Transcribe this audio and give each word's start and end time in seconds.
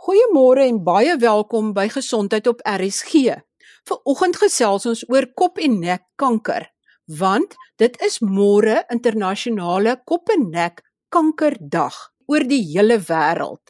Goeiemôre 0.00 0.62
en 0.64 0.78
baie 0.80 1.12
welkom 1.20 1.74
by 1.76 1.82
Gesondheid 1.92 2.46
op 2.48 2.62
RSG. 2.64 3.34
Vanoggend 3.84 4.38
gesels 4.40 4.86
ons 4.88 5.02
oor 5.12 5.26
kop 5.36 5.58
en 5.60 5.74
nek 5.82 6.06
kanker, 6.16 6.64
want 7.20 7.52
dit 7.76 7.98
is 8.06 8.16
môre 8.24 8.78
internasionale 8.94 9.98
kop 10.08 10.32
en 10.32 10.46
nek 10.54 10.80
kankerdag 11.12 11.98
oor 12.32 12.46
die 12.48 12.62
hele 12.70 12.96
wêreld. 13.10 13.60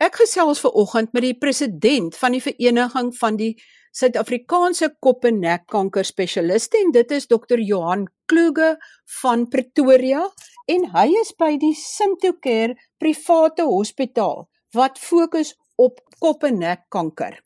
Ek 0.00 0.16
gesels 0.22 0.64
vanoggend 0.64 1.12
met 1.12 1.26
die 1.26 1.34
president 1.36 2.16
van 2.16 2.38
die 2.38 2.40
vereniging 2.46 3.12
van 3.20 3.36
die 3.36 3.52
Suid-Afrikaanse 4.00 4.94
kop 5.04 5.28
en 5.28 5.42
nek 5.44 5.68
kanker 5.76 6.08
spesialiste 6.08 6.80
en 6.80 6.96
dit 6.96 7.14
is 7.18 7.28
Dr. 7.28 7.60
Johan 7.60 8.08
Kluge 8.24 8.78
van 9.20 9.44
Pretoria 9.52 10.24
en 10.72 10.88
hy 10.96 11.06
is 11.20 11.36
by 11.36 11.52
die 11.60 11.76
Symptocare 11.76 12.80
private 12.96 13.68
hospitaal 13.68 14.46
wat 14.72 14.96
fokus 15.00 15.52
op 15.76 16.00
kop 16.18 16.44
en 16.48 16.58
nek 16.62 16.86
kanker. 16.92 17.40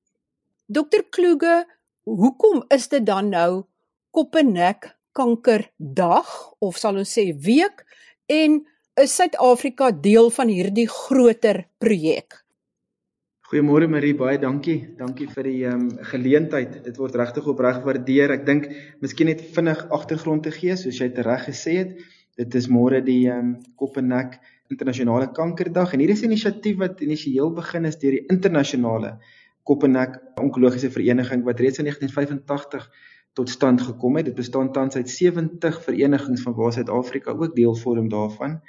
Dokter 0.66 1.04
Kloege, 1.10 1.64
hoekom 2.06 2.62
is 2.70 2.88
dit 2.88 3.06
dan 3.06 3.30
nou 3.34 3.64
kop 4.14 4.36
en 4.38 4.52
nek 4.54 4.92
kanker 5.16 5.66
dag 5.78 6.28
of 6.62 6.78
sal 6.78 7.00
ons 7.00 7.16
sê 7.18 7.30
week 7.34 7.82
en 8.30 8.60
is 9.00 9.16
Suid-Afrika 9.16 9.90
deel 9.90 10.30
van 10.34 10.50
hierdie 10.52 10.86
groter 10.90 11.64
projek? 11.82 12.38
Goeiemôre 13.50 13.88
Marie, 13.90 14.14
baie 14.14 14.38
dankie. 14.38 14.76
Dankie 14.94 15.26
vir 15.26 15.46
die 15.48 15.64
ehm 15.66 15.88
um, 15.88 16.04
geleentheid. 16.06 16.76
Dit 16.84 17.00
word 17.02 17.16
regtig 17.18 17.48
opreg 17.50 17.80
gewaardeer. 17.80 18.36
Ek 18.36 18.44
dink 18.46 18.68
miskien 19.02 19.26
net 19.26 19.42
vinnig 19.56 19.80
agtergrond 19.90 20.44
te 20.46 20.52
gee, 20.54 20.76
soos 20.78 21.00
jy 21.02 21.08
dit 21.10 21.18
reg 21.26 21.48
gesê 21.48 21.74
het. 21.80 21.96
Dit 22.38 22.54
is 22.54 22.68
môre 22.70 23.00
die 23.02 23.24
ehm 23.26 23.48
um, 23.48 23.50
kop 23.74 23.98
en 23.98 24.06
nek 24.12 24.38
internasionale 24.70 25.30
kankerdag 25.34 25.92
en 25.92 26.00
hier 26.00 26.10
is 26.14 26.22
'n 26.22 26.30
inisiatief 26.30 26.76
wat 26.78 27.00
initieel 27.00 27.52
begin 27.52 27.84
is 27.84 27.98
deur 27.98 28.10
die 28.10 28.26
internasionale 28.28 29.18
kop 29.62 29.84
en 29.84 29.92
nek 29.92 30.18
onkologiese 30.40 30.90
vereniging 30.90 31.44
wat 31.44 31.60
reeds 31.60 31.78
in 31.78 31.84
1985 31.84 32.90
tot 33.32 33.48
stand 33.48 33.80
gekom 33.80 34.16
het. 34.16 34.24
Dit 34.24 34.34
bestaan 34.34 34.72
tans 34.72 34.96
uit 34.96 35.10
70 35.10 35.82
verenigings 35.82 36.42
van 36.42 36.54
waar 36.54 36.72
Suid-Afrika 36.72 37.30
ook 37.30 37.54
deel 37.54 37.74
vorm 37.76 38.08
daarvan. 38.08 38.60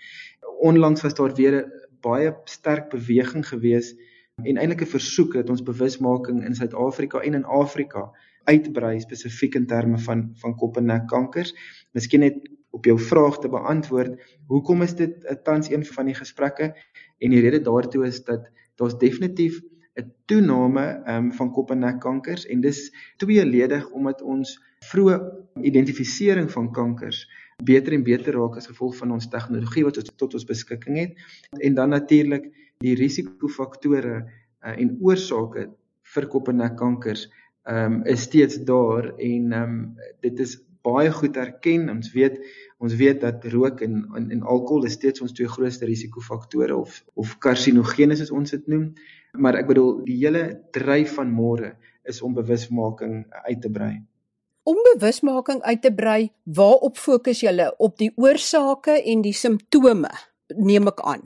Onlangs 0.60 1.02
was 1.02 1.14
daar 1.14 1.34
weer 1.36 1.56
'n 1.58 1.72
baie 2.02 2.36
sterk 2.44 2.90
beweging 2.90 3.48
gewees 3.48 3.96
en 4.44 4.58
eintlik 4.58 4.82
'n 4.82 4.94
versoek 4.98 5.34
dat 5.34 5.50
ons 5.50 5.64
bewusmaking 5.64 6.46
in 6.46 6.56
Suid-Afrika 6.56 7.20
en 7.20 7.34
in 7.34 7.46
Afrika 7.46 8.12
uitbrei 8.44 9.00
spesifiek 9.00 9.56
in 9.56 9.66
terme 9.66 9.98
van 9.98 10.32
van 10.34 10.56
kop 10.56 10.78
en 10.78 10.86
nek 10.86 11.08
kankers. 11.08 11.54
Miskien 11.92 12.20
net 12.20 12.50
op 12.72 12.86
jou 12.86 12.98
vraag 13.00 13.40
te 13.40 13.50
beantwoord, 13.52 14.16
hoekom 14.48 14.82
is 14.82 14.96
dit 14.96 15.24
uh, 15.24 15.36
tans 15.44 15.70
een 15.70 15.86
van 15.86 16.08
die 16.08 16.16
gesprekke? 16.16 16.72
En 17.20 17.34
die 17.34 17.42
rede 17.44 17.62
daartoe 17.62 18.06
is 18.08 18.24
dat 18.24 18.48
daar's 18.80 18.98
definitief 18.98 19.62
'n 20.00 20.14
toename 20.26 21.04
um, 21.08 21.32
van 21.34 21.52
kop 21.52 21.72
en 21.72 21.80
nek 21.84 22.00
kankers 22.00 22.46
en 22.46 22.62
dis 22.62 22.80
tweeledig 23.18 23.90
omdat 23.90 24.22
ons 24.22 24.56
vroeë 24.88 25.18
identifisering 25.62 26.52
van 26.52 26.72
kankers 26.72 27.26
beter 27.64 27.94
en 27.94 28.04
beter 28.04 28.34
raak 28.34 28.56
as 28.58 28.70
gevolg 28.72 28.96
van 28.98 29.12
ons 29.12 29.28
tegnologie 29.30 29.84
wat 29.84 30.00
ons 30.02 30.14
tot 30.16 30.34
ons 30.34 30.48
beskikking 30.48 30.98
het. 30.98 31.20
En 31.60 31.76
dan 31.76 31.90
natuurlik 31.90 32.48
die 32.82 32.96
risikofaktore 32.96 34.16
uh, 34.16 34.74
en 34.78 34.98
oorsake 35.02 35.68
vir 36.16 36.28
kop 36.28 36.50
en 36.50 36.62
nek 36.64 36.78
kankers 36.80 37.28
um, 37.70 38.02
is 38.10 38.26
steeds 38.30 38.64
daar 38.66 39.12
en 39.18 39.54
um, 39.54 39.78
dit 40.24 40.40
is 40.40 40.58
baie 40.86 41.12
goed 41.14 41.38
erken. 41.38 41.90
Ons 41.90 42.12
weet 42.16 42.40
ons 42.82 42.94
weet 42.98 43.22
dat 43.22 43.46
rook 43.54 43.82
en 43.86 44.04
en, 44.18 44.30
en 44.34 44.42
alkohol 44.42 44.88
is 44.90 44.98
steeds 44.98 45.22
ons 45.22 45.34
twee 45.38 45.50
grootste 45.50 45.86
risikofaktore 45.86 46.78
of 46.78 47.04
of 47.14 47.38
karsinogenes 47.44 48.24
soos 48.24 48.34
ons 48.36 48.56
dit 48.58 48.68
noem. 48.72 48.92
Maar 49.38 49.62
ek 49.62 49.70
bedoel 49.72 50.02
die 50.08 50.18
hele 50.24 50.46
dryf 50.76 51.16
van 51.20 51.32
môre 51.32 51.76
is 52.10 52.22
om 52.22 52.34
bewusmaking 52.34 53.26
uit 53.30 53.62
te 53.62 53.70
brei. 53.72 53.94
Om 54.64 54.78
bewusmaking 54.94 55.62
uit 55.62 55.82
te 55.82 55.90
brei, 55.94 56.32
waarop 56.44 56.98
fokus 56.98 57.42
julle 57.42 57.72
op 57.82 57.96
die 57.98 58.12
oorsake 58.16 59.00
en 59.10 59.24
die 59.26 59.34
simptome, 59.34 60.12
neem 60.54 60.90
ek 60.92 61.02
aan. 61.02 61.24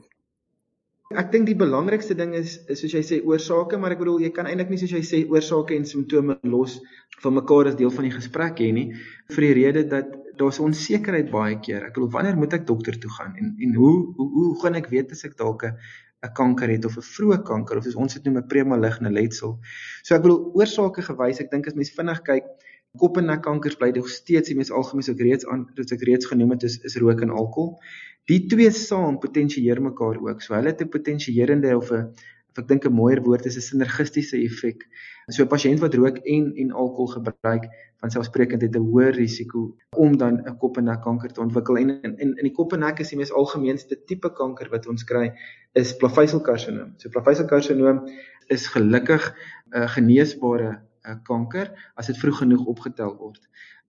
Ek 1.14 1.28
dink 1.30 1.46
die 1.46 1.54
belangrikste 1.58 2.16
ding 2.18 2.32
is 2.34 2.56
is 2.66 2.80
soos 2.82 2.94
jy 2.96 3.02
sê 3.06 3.18
oorsake, 3.22 3.78
maar 3.78 3.94
ek 3.94 4.00
bedoel 4.02 4.24
jy 4.24 4.32
kan 4.34 4.48
eintlik 4.50 4.72
nie 4.74 4.80
soos 4.82 4.94
jy 4.96 5.02
sê 5.06 5.20
oorsake 5.30 5.76
en 5.78 5.84
simptome 5.86 6.40
los 6.50 6.80
van 7.22 7.36
mekaar 7.36 7.70
as 7.70 7.76
deel 7.78 7.92
van 7.94 8.08
die 8.08 8.14
gesprek 8.16 8.58
hê 8.64 8.72
nie 8.74 8.88
vir 9.36 9.46
die 9.46 9.52
rede 9.60 9.84
dat 9.92 10.16
daar's 10.40 10.58
onsekerheid 10.60 11.30
baie 11.30 11.60
keer. 11.62 11.86
Ek 11.86 11.94
bedoel 11.94 12.10
wanneer 12.16 12.40
moet 12.42 12.58
ek 12.58 12.66
dokter 12.66 12.98
toe 12.98 13.12
gaan 13.20 13.38
en 13.38 13.54
en 13.54 13.78
hoe 13.78 13.94
hoe 14.18 14.30
hoe 14.40 14.50
gaan 14.64 14.80
ek 14.82 14.90
weet 14.96 15.14
as 15.14 15.22
ek 15.30 15.38
dalk 15.38 15.68
'n 15.70 16.34
kanker 16.34 16.74
het 16.74 16.90
of 16.90 16.98
'n 16.98 17.06
vroeë 17.12 17.44
kanker 17.52 17.78
of 17.78 17.86
soos 17.86 18.02
ons 18.02 18.18
dit 18.18 18.26
noem 18.26 18.42
'n 18.42 18.50
premaligne 18.50 19.12
letsel. 19.14 19.60
So 20.02 20.16
ek 20.16 20.26
bedoel 20.26 20.58
oorsake 20.58 21.06
gewys, 21.06 21.40
ek 21.40 21.52
dink 21.52 21.68
as 21.68 21.78
mens 21.78 21.94
vinnig 21.94 22.24
kyk 22.26 22.50
kop 22.98 23.18
en 23.20 23.28
nek 23.30 23.44
kankers 23.44 23.76
bly 23.80 23.92
nog 23.96 24.10
steeds 24.10 24.50
die 24.50 24.58
mees 24.58 24.72
algemeen 24.72 25.06
ook 25.12 25.22
reeds 25.28 25.46
aan 25.52 25.66
wat 25.78 25.92
ek 25.92 26.04
reeds 26.10 26.26
genoem 26.32 26.56
het 26.56 26.64
is 26.64 26.80
is 26.90 26.98
rook 26.98 27.22
en 27.22 27.30
alkohol. 27.30 27.78
Die 28.30 28.46
twee 28.50 28.72
saam 28.72 29.20
potensieer 29.22 29.82
mekaar 29.82 30.18
ook. 30.18 30.42
So 30.42 30.56
hulle 30.56 30.74
het 30.74 30.82
'n 30.82 30.90
potensieerende 30.90 31.76
of 31.78 31.92
'n 31.92 32.14
of 32.50 32.64
ek 32.64 32.68
dink 32.68 32.86
'n 32.86 32.94
mooier 32.94 33.22
woord 33.22 33.46
is 33.46 33.58
'n 33.58 33.62
sinergistiese 33.62 34.38
effek. 34.38 34.88
So 35.30 35.44
'n 35.44 35.48
pasiënt 35.48 35.80
wat 35.80 35.94
rook 35.94 36.18
en 36.18 36.54
en 36.56 36.72
alkohol 36.72 37.08
gebruik, 37.18 37.64
van 38.00 38.12
selfsprekend 38.12 38.62
het 38.62 38.76
'n 38.76 38.88
hoër 38.90 39.14
risiko 39.14 39.76
om 39.98 40.18
dan 40.18 40.42
'n 40.48 40.58
kop 40.58 40.78
en 40.78 40.84
nek 40.84 41.02
kanker 41.02 41.32
te 41.32 41.42
ontwikkel. 41.42 41.78
En 41.78 41.90
in 41.90 42.18
in, 42.18 42.30
in 42.38 42.46
die 42.50 42.52
kop 42.52 42.74
en 42.74 42.80
nek 42.80 43.00
is 43.00 43.10
die 43.10 43.18
mees 43.18 43.32
algemeenste 43.32 43.96
tipe 44.06 44.30
kanker 44.34 44.70
wat 44.70 44.88
ons 44.88 45.04
kry 45.04 45.34
is 45.74 45.96
plaveisselkarsinoom. 45.98 46.94
So 46.98 47.10
plaveisselkarsinoom 47.10 48.08
is 48.48 48.68
gelukkig 48.68 49.24
'n 49.34 49.78
uh, 49.78 49.88
geneesbare 49.88 50.82
uh, 51.08 51.16
kanker 51.24 51.72
as 51.96 52.08
dit 52.08 52.18
vroeg 52.18 52.38
genoeg 52.38 52.66
opgetel 52.66 53.18
word. 53.18 53.42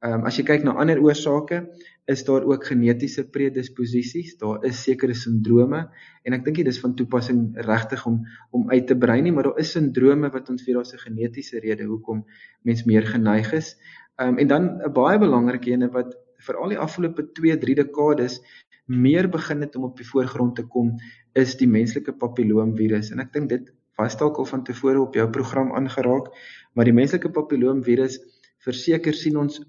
Ehm 0.05 0.21
um, 0.21 0.27
as 0.29 0.37
jy 0.37 0.45
kyk 0.45 0.65
na 0.65 0.75
ander 0.77 0.99
oorsake, 1.01 1.63
is 2.07 2.23
daar 2.25 2.45
ook 2.45 2.67
genetiese 2.69 3.25
predisposisies. 3.33 4.35
Daar 4.39 4.65
is 4.69 4.83
sekere 4.85 5.15
sindrome 5.15 5.87
en 6.23 6.37
ek 6.37 6.45
dink 6.45 6.61
dit 6.61 6.69
is 6.69 6.81
van 6.83 6.95
toepassing 6.99 7.41
regtig 7.67 8.05
om 8.07 8.21
om 8.53 8.69
uit 8.71 8.87
te 8.87 8.97
brei 8.97 9.23
nie, 9.25 9.33
maar 9.33 9.49
daar 9.49 9.63
is 9.63 9.73
sindrome 9.73 10.31
wat 10.35 10.51
ons 10.53 10.67
weet 10.67 10.77
daar's 10.77 10.93
'n 10.93 11.05
genetiese 11.07 11.61
rede 11.65 11.89
hoekom 11.89 12.25
mens 12.63 12.85
meer 12.85 13.07
geneig 13.07 13.53
is. 13.53 13.77
Ehm 14.19 14.29
um, 14.29 14.39
en 14.39 14.49
dan 14.49 14.63
'n 14.85 14.93
baie 14.93 15.19
belangrike 15.19 15.71
ene 15.71 15.89
wat 15.89 16.15
veral 16.47 16.69
die 16.69 16.79
afgelope 16.79 17.23
2-3 17.41 17.75
dekades 17.81 18.41
meer 18.87 19.29
begin 19.29 19.61
het 19.61 19.77
om 19.77 19.85
op 19.85 19.97
die 19.97 20.07
voorgrond 20.07 20.57
te 20.57 20.67
kom 20.67 20.93
is 21.33 21.57
die 21.57 21.69
menslike 21.69 22.13
papilloomvirus 22.13 23.11
en 23.11 23.21
ek 23.21 23.33
dink 23.33 23.49
dit 23.49 23.73
was 23.99 24.17
dalk 24.21 24.39
al 24.39 24.45
van 24.45 24.63
tevore 24.65 25.01
op 25.01 25.15
jou 25.15 25.27
program 25.31 25.73
aangeraak, 25.73 26.29
maar 26.75 26.85
die 26.85 26.93
menslike 26.93 27.31
papilloomvirus 27.33 28.21
verseker 28.67 29.15
sien 29.15 29.37
ons 29.41 29.61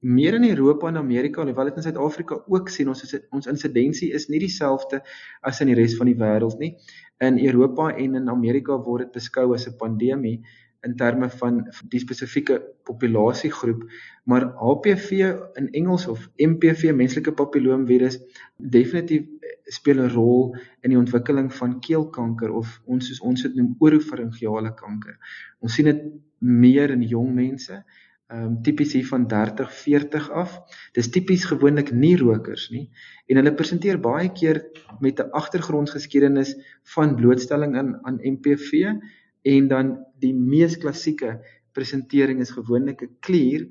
meer 0.00 0.34
in 0.34 0.44
Europa 0.44 0.88
en 0.88 0.96
Amerika 0.96 1.40
alhoewel 1.40 1.70
dit 1.70 1.76
in 1.76 1.82
Suid-Afrika 1.82 2.42
ook 2.46 2.68
sien 2.68 2.88
ons 2.88 3.02
is 3.02 3.16
ons 3.30 3.46
insidensie 3.46 4.12
is 4.12 4.28
nie 4.28 4.40
dieselfde 4.42 5.00
as 5.42 5.60
in 5.60 5.72
die 5.72 5.78
res 5.78 5.96
van 5.96 6.10
die 6.10 6.18
wêreld 6.20 6.58
nie. 6.60 6.76
In 7.24 7.38
Europa 7.40 7.90
en 7.96 8.14
in 8.14 8.28
Amerika 8.28 8.76
word 8.76 9.06
dit 9.06 9.18
beskou 9.20 9.54
as 9.54 9.66
'n 9.66 9.76
pandemie 9.78 10.40
in 10.86 10.96
terme 10.96 11.28
van 11.30 11.64
die 11.90 12.00
spesifieke 12.00 12.60
populasiegroep, 12.86 13.84
maar 14.24 14.52
HPV 14.60 15.10
in 15.58 15.70
Engels 15.72 16.06
of 16.06 16.28
MPV 16.38 16.92
menslike 16.94 17.32
papilloomvirus 17.32 18.20
definitief 18.56 19.26
speel 19.64 20.02
'n 20.04 20.12
rol 20.14 20.54
in 20.82 20.90
die 20.90 20.98
ontwikkeling 20.98 21.52
van 21.54 21.80
keelkanker 21.80 22.52
of 22.52 22.80
ons 22.84 23.08
soos 23.08 23.20
ons 23.20 23.42
dit 23.42 23.54
noem 23.54 23.74
oropharyngeale 23.78 24.74
kanker. 24.74 25.16
Ons 25.60 25.74
sien 25.74 25.84
dit 25.84 26.02
meer 26.38 26.90
in 26.90 27.02
jong 27.02 27.34
mense, 27.34 27.84
ehm 28.26 28.44
um, 28.44 28.54
tipies 28.62 28.92
hier 28.92 29.06
van 29.06 29.26
30, 29.30 29.72
40 29.72 30.30
af. 30.30 30.54
Dis 30.92 31.10
tipies 31.14 31.44
gewoonlik 31.46 31.92
nie 31.94 32.16
rokers 32.18 32.70
nie 32.74 32.88
en 33.30 33.38
hulle 33.38 33.52
presenteer 33.54 34.00
baie 34.02 34.32
keer 34.34 34.64
met 35.00 35.20
'n 35.20 35.30
agtergrondgeskiedenis 35.40 36.56
van 36.94 37.14
blootstelling 37.16 37.76
aan 37.76 37.92
aan 38.02 38.18
MPV 38.22 38.94
en 39.42 39.68
dan 39.68 39.92
die 40.18 40.34
mees 40.34 40.76
klassieke 40.76 41.38
presentering 41.72 42.40
is 42.40 42.50
gewoonlik 42.50 43.02
'n 43.02 43.16
klier 43.20 43.68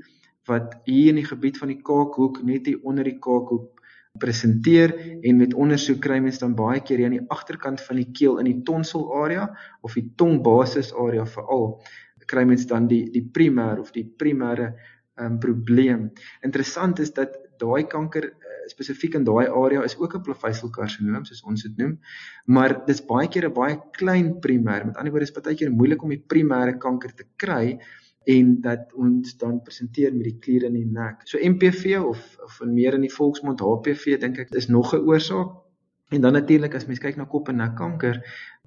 wat 0.47 0.75
hier 0.85 1.09
in 1.09 1.19
die 1.21 1.29
gebied 1.33 1.57
van 1.57 1.67
die 1.73 1.81
kaakhoek 1.81 2.43
net 2.43 2.65
hier 2.65 2.79
onder 2.83 3.03
die 3.03 3.19
kaakhoek 3.19 3.81
presenteer 4.19 4.93
en 5.21 5.37
met 5.37 5.53
ondersoek 5.53 5.99
kry 5.99 6.19
mens 6.23 6.39
dan 6.39 6.55
baie 6.55 6.79
keer 6.79 6.97
hier 6.97 7.09
aan 7.09 7.17
die 7.17 7.29
agterkant 7.37 7.81
van 7.81 7.99
die 7.99 8.11
keel 8.11 8.39
in 8.39 8.45
die 8.45 8.61
tonsel 8.63 9.03
area 9.23 9.49
of 9.81 9.93
die 9.93 10.07
tongbasis 10.15 10.93
area 10.93 11.25
veral 11.25 11.81
kry 12.25 12.43
mens 12.45 12.65
dan 12.65 12.87
die 12.87 13.05
die 13.11 13.23
primêr 13.37 13.79
of 13.79 13.91
die 13.91 14.05
primêre 14.05 14.73
um, 15.19 15.39
probleem. 15.39 16.11
Interessant 16.43 16.99
is 16.99 17.13
dat 17.13 17.37
daai 17.59 17.87
kanker 17.87 18.33
spesifiek 18.69 19.15
in 19.19 19.25
daai 19.25 19.47
area 19.47 19.83
is 19.83 19.97
ook 19.97 20.15
'n 20.15 20.25
plaveisselkarsinoom 20.27 21.25
soos 21.25 21.43
ons 21.43 21.63
dit 21.63 21.77
noem, 21.77 21.99
maar 22.45 22.85
dis 22.85 23.05
baie 23.05 23.27
keer 23.27 23.45
'n 23.49 23.53
baie 23.53 23.77
klein 23.91 24.39
primêr. 24.39 24.85
Met 24.85 24.97
ander 24.97 25.11
woorde 25.11 25.29
is 25.29 25.35
baie 25.37 25.55
keer 25.55 25.71
moeilik 25.71 26.03
om 26.03 26.09
die 26.09 26.23
primêre 26.33 26.77
kanker 26.77 27.13
te 27.13 27.25
kry 27.37 27.79
en 28.25 28.61
dat 28.61 28.93
ons 28.93 29.37
dan 29.37 29.61
presenteer 29.61 30.13
met 30.13 30.23
die 30.23 30.39
klier 30.39 30.63
in 30.63 30.73
die 30.73 30.85
nek. 30.85 31.21
So 31.25 31.37
MPV 31.37 31.99
of 32.01 32.37
of 32.43 32.61
meer 32.65 32.93
in 32.93 33.01
die 33.01 33.13
volksmond 33.13 33.61
HPV 33.61 34.17
dink 34.19 34.39
ek 34.39 34.55
is 34.55 34.67
nog 34.67 34.93
'n 34.93 35.05
oorsaak. 35.05 35.64
En 36.13 36.21
dan 36.21 36.33
natuurlik 36.33 36.75
as 36.75 36.85
mens 36.85 36.99
kyk 37.01 37.15
na 37.17 37.25
kop 37.25 37.49
en 37.49 37.57
nek 37.61 37.75
kanker, 37.75 38.19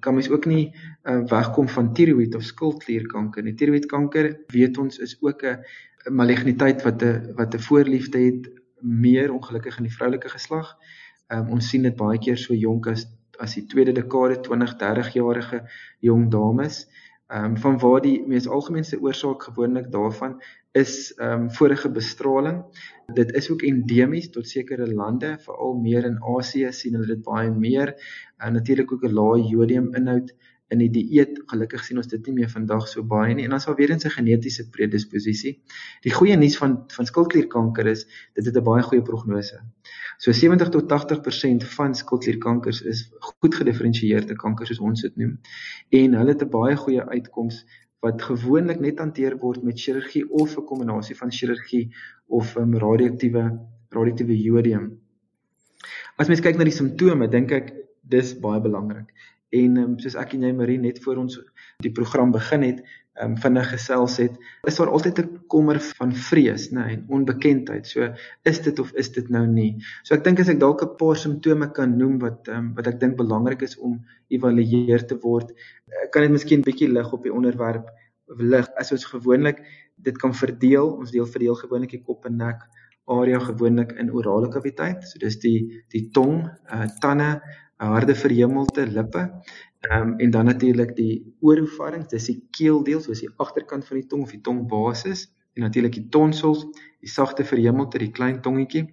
kan 0.03 0.13
mens 0.13 0.29
ook 0.29 0.45
nie 0.45 0.73
uh, 1.03 1.21
wegkom 1.31 1.69
van 1.71 1.93
tiroïed 1.93 2.35
of 2.35 2.43
skildklierkanker 2.43 3.43
nie. 3.43 3.55
Tiroïedkanker 3.55 4.33
weet 4.51 4.77
ons 4.77 4.99
is 4.99 5.15
ook 5.21 5.43
'n 5.43 5.57
maligniteit 6.15 6.83
wat 6.83 7.03
'n 7.03 7.33
wat 7.35 7.53
'n 7.55 7.65
voorliefde 7.67 8.19
het 8.19 8.49
meer 8.81 9.31
ongelukkig 9.31 9.77
in 9.77 9.87
die 9.87 9.95
vroulike 9.95 10.29
geslag. 10.29 10.75
Um, 11.27 11.49
ons 11.49 11.69
sien 11.69 11.83
dit 11.83 11.95
baie 11.95 12.17
keer 12.17 12.37
so 12.37 12.53
jonk 12.53 12.87
as 12.87 13.07
as 13.39 13.53
die 13.55 13.65
tweede 13.71 13.93
dekade 13.95 14.39
20, 14.43 14.75
30 14.77 15.13
jarige 15.13 15.61
jong 15.99 16.31
dames. 16.31 16.87
Ehm 17.27 17.45
um, 17.45 17.57
van 17.57 17.79
waar 17.79 18.01
die 18.01 18.27
mees 18.27 18.47
algemeenste 18.47 18.99
oorsaak 19.01 19.43
gewoonlik 19.43 19.91
daarvan 19.91 20.41
is 20.81 21.13
ehm 21.17 21.31
um, 21.41 21.51
vorige 21.51 21.91
bestraling. 21.91 22.63
Dit 23.13 23.33
is 23.35 23.49
ook 23.51 23.61
endemies 23.61 24.29
tot 24.29 24.47
sekere 24.47 24.87
lande, 24.93 25.35
veral 25.45 25.73
meer 25.81 26.05
in 26.05 26.21
Asië 26.37 26.71
sien 26.71 26.95
hulle 26.97 27.15
dit 27.15 27.23
baie 27.25 27.51
meer. 27.51 27.95
En 28.37 28.53
natuurlik 28.53 28.91
ook 28.93 29.03
'n 29.03 29.13
lae 29.13 29.47
jodium 29.47 29.93
inhoud 29.95 30.35
in 30.69 30.81
die 30.83 30.89
dieet. 30.93 31.39
Gelukkig 31.49 31.83
sien 31.85 31.97
ons 31.97 32.07
dit 32.07 32.27
nie 32.27 32.35
meer 32.41 32.49
vandag 32.49 32.87
so 32.87 33.03
baie 33.03 33.33
nie 33.35 33.47
en 33.47 33.55
dan 33.55 33.63
sal 33.63 33.75
weer 33.75 33.91
eens 33.91 34.05
'n 34.05 34.15
genetiese 34.17 34.69
predisposisie. 34.69 35.53
Die 36.05 36.13
goeie 36.13 36.37
nuus 36.37 36.57
van 36.57 36.83
van 36.97 37.05
skildklierkanker 37.05 37.87
is 37.87 38.05
dit 38.33 38.45
het 38.45 38.55
'n 38.55 38.63
baie 38.63 38.83
goeie 38.83 39.01
prognose. 39.01 39.59
So 40.17 40.31
70 40.31 40.69
tot 40.69 40.87
80% 40.87 41.63
van 41.63 41.95
skildklierkankers 41.95 42.81
is 42.81 43.11
goed 43.19 43.55
gedifferensieerde 43.55 44.35
kanker 44.35 44.67
soos 44.67 44.79
ons 44.79 45.01
dit 45.01 45.15
noem 45.15 45.39
en 45.89 46.13
hulle 46.13 46.31
het 46.31 46.43
'n 46.43 46.49
baie 46.49 46.75
goeie 46.75 47.03
uitkoms 47.09 47.65
wat 48.05 48.21
gewoonlik 48.21 48.79
net 48.79 48.99
hanteer 48.99 49.35
word 49.41 49.63
met 49.63 49.79
chirurgie 49.79 50.23
of 50.29 50.57
'n 50.57 50.65
kombinasie 50.65 51.15
van 51.15 51.31
chirurgie 51.31 51.89
of 52.27 52.55
um, 52.55 52.73
radioaktiewe 52.73 53.43
radioaktiewe 53.89 54.37
jodium. 54.41 54.99
As 56.15 56.27
mens 56.27 56.41
kyk 56.41 56.57
na 56.57 56.63
die 56.63 56.75
simptome, 56.75 57.27
dink 57.27 57.51
ek 57.51 57.73
dis 58.01 58.33
baie 58.39 58.61
belangrik. 58.61 59.11
En 59.49 59.77
um, 59.77 59.99
soos 59.99 60.15
ek 60.15 60.33
en 60.33 60.43
jy 60.45 60.53
Marie 60.53 60.77
net 60.77 60.99
voor 61.03 61.17
ons 61.17 61.39
die 61.81 61.91
program 61.91 62.31
begin 62.31 62.61
het, 62.63 62.83
um, 63.21 63.35
vinnig 63.37 63.69
gesels 63.73 64.17
het, 64.21 64.35
is 64.67 64.77
daar 64.79 64.91
altyd 64.93 65.19
'n 65.19 65.39
kommer 65.47 65.79
van 65.99 66.13
vrees, 66.13 66.69
nê, 66.71 66.85
nee, 66.85 66.95
en 66.95 67.05
onbekendheid. 67.07 67.87
So 67.87 68.13
is 68.43 68.61
dit 68.61 68.79
of 68.79 68.91
is 68.93 69.11
dit 69.11 69.29
nou 69.29 69.45
nie? 69.47 69.83
So 70.03 70.15
ek 70.15 70.23
dink 70.23 70.39
as 70.39 70.49
ek 70.49 70.59
dalk 70.59 70.83
'n 70.83 70.95
paar 70.97 71.15
simptome 71.15 71.71
kan 71.71 71.97
noem 71.97 72.19
wat 72.19 72.47
um, 72.47 72.73
wat 72.75 72.87
ek 72.87 72.99
dink 72.99 73.17
belangrik 73.17 73.61
is 73.61 73.77
om 73.77 73.99
evalueer 74.29 75.07
te 75.07 75.17
word, 75.21 75.51
eh, 75.51 76.09
kan 76.11 76.21
dit 76.21 76.31
miskien 76.31 76.61
bietjie 76.61 76.89
lig 76.91 77.13
op 77.13 77.23
die 77.23 77.33
onderwerp 77.33 77.89
lig 78.37 78.67
as 78.77 78.91
ons 78.91 79.05
gewoonlik 79.05 79.63
dit 79.97 80.17
kan 80.17 80.33
verdeel. 80.33 80.97
Ons 80.97 81.11
deel 81.11 81.25
verdeel 81.25 81.55
gewoonlik 81.55 81.91
die 81.91 82.03
kop 82.03 82.25
en 82.25 82.37
nek 82.37 82.61
area 83.09 83.39
gewoonlik 83.39 83.91
in 83.97 84.11
orale 84.11 84.49
kaviteit. 84.49 85.03
So 85.03 85.19
dis 85.19 85.39
die 85.39 85.83
die 85.89 86.09
tong, 86.13 86.45
uh, 86.71 86.85
tande, 87.01 87.41
harde 87.79 88.15
verhemelte 88.15 88.85
lippe. 88.85 89.23
Ehm 89.79 90.01
um, 90.01 90.17
en 90.19 90.29
dan 90.29 90.45
natuurlik 90.45 90.95
die 90.95 91.35
oorofarings, 91.39 92.09
dis 92.11 92.25
die 92.27 92.39
keeldeel, 92.51 92.99
soos 92.99 93.21
die 93.23 93.29
agterkant 93.39 93.85
van 93.87 94.01
die 94.01 94.07
tong 94.11 94.25
of 94.25 94.33
die 94.35 94.41
tongbasis 94.43 95.21
en 95.55 95.63
natuurlik 95.63 95.93
die 95.95 96.09
tonsils, 96.11 96.65
die 96.99 97.11
sagte 97.11 97.45
verhemelte, 97.47 98.01
die 98.01 98.11
klein 98.11 98.41
tongetjie. 98.43 98.89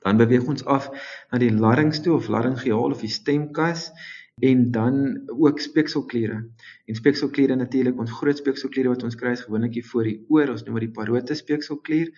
Dan 0.00 0.16
beweeg 0.16 0.48
ons 0.48 0.64
af 0.64 0.88
na 1.30 1.38
die 1.38 1.52
larynx 1.52 2.00
toe 2.00 2.14
of 2.16 2.30
laryngeaal 2.32 2.96
of 2.96 3.04
die 3.04 3.12
stemkas 3.12 3.90
en 4.40 4.70
dan 4.72 4.96
ook 5.28 5.60
speekselkliere. 5.60 6.40
En 6.88 6.94
speekselkliere 6.96 7.56
natuurlik 7.60 8.00
ons 8.00 8.16
groot 8.16 8.40
speekselkliere 8.40 8.94
wat 8.94 9.04
ons 9.04 9.18
kry 9.20 9.34
is 9.36 9.44
gewoonlik 9.44 9.76
hier 9.76 9.86
voor 9.90 10.08
die 10.08 10.16
oor, 10.32 10.54
ons 10.56 10.64
noem 10.64 10.80
dit 10.80 10.88
die 10.88 10.96
parotid 10.96 11.36
speekselklier. 11.36 12.08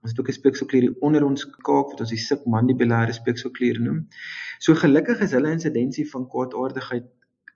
Ons 0.00 0.14
het 0.14 0.20
ook 0.20 0.32
'n 0.32 0.38
speekselklier 0.40 0.96
onder 1.04 1.24
ons 1.28 1.44
kaak 1.44 1.92
wat 1.92 2.00
ons 2.00 2.16
die 2.16 2.24
submandibulêre 2.24 3.12
speekselklier 3.12 3.80
noem. 3.80 4.08
So 4.58 4.74
gelukkig 4.74 5.20
is 5.20 5.36
hulle 5.36 5.52
insidensie 5.52 6.08
van 6.10 6.28
kwaadaardigheid 6.28 7.06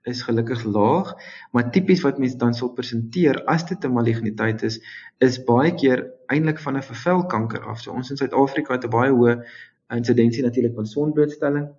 is 0.03 0.21
gelukkig 0.27 0.63
laag, 0.63 1.13
maar 1.51 1.71
tipies 1.71 2.01
wat 2.03 2.17
mense 2.19 2.37
dan 2.37 2.53
sal 2.53 2.73
presenteer 2.75 3.43
as 3.47 3.65
dit 3.65 3.85
'n 3.85 3.93
maligniteit 3.93 4.63
is, 4.63 4.79
is 5.19 5.43
baie 5.43 5.71
keer 5.71 6.11
eintlik 6.27 6.59
van 6.59 6.77
'n 6.77 6.81
vervelkanker 6.81 7.61
af. 7.61 7.79
So 7.79 7.91
ons 7.91 8.09
in 8.09 8.17
Suid-Afrika 8.17 8.73
het 8.73 8.85
'n 8.85 8.89
baie 8.89 9.11
hoë 9.11 9.43
insidensie 9.95 10.43
natuurlik 10.43 10.75
van 10.75 10.85
sonblootstelling. 10.85 11.69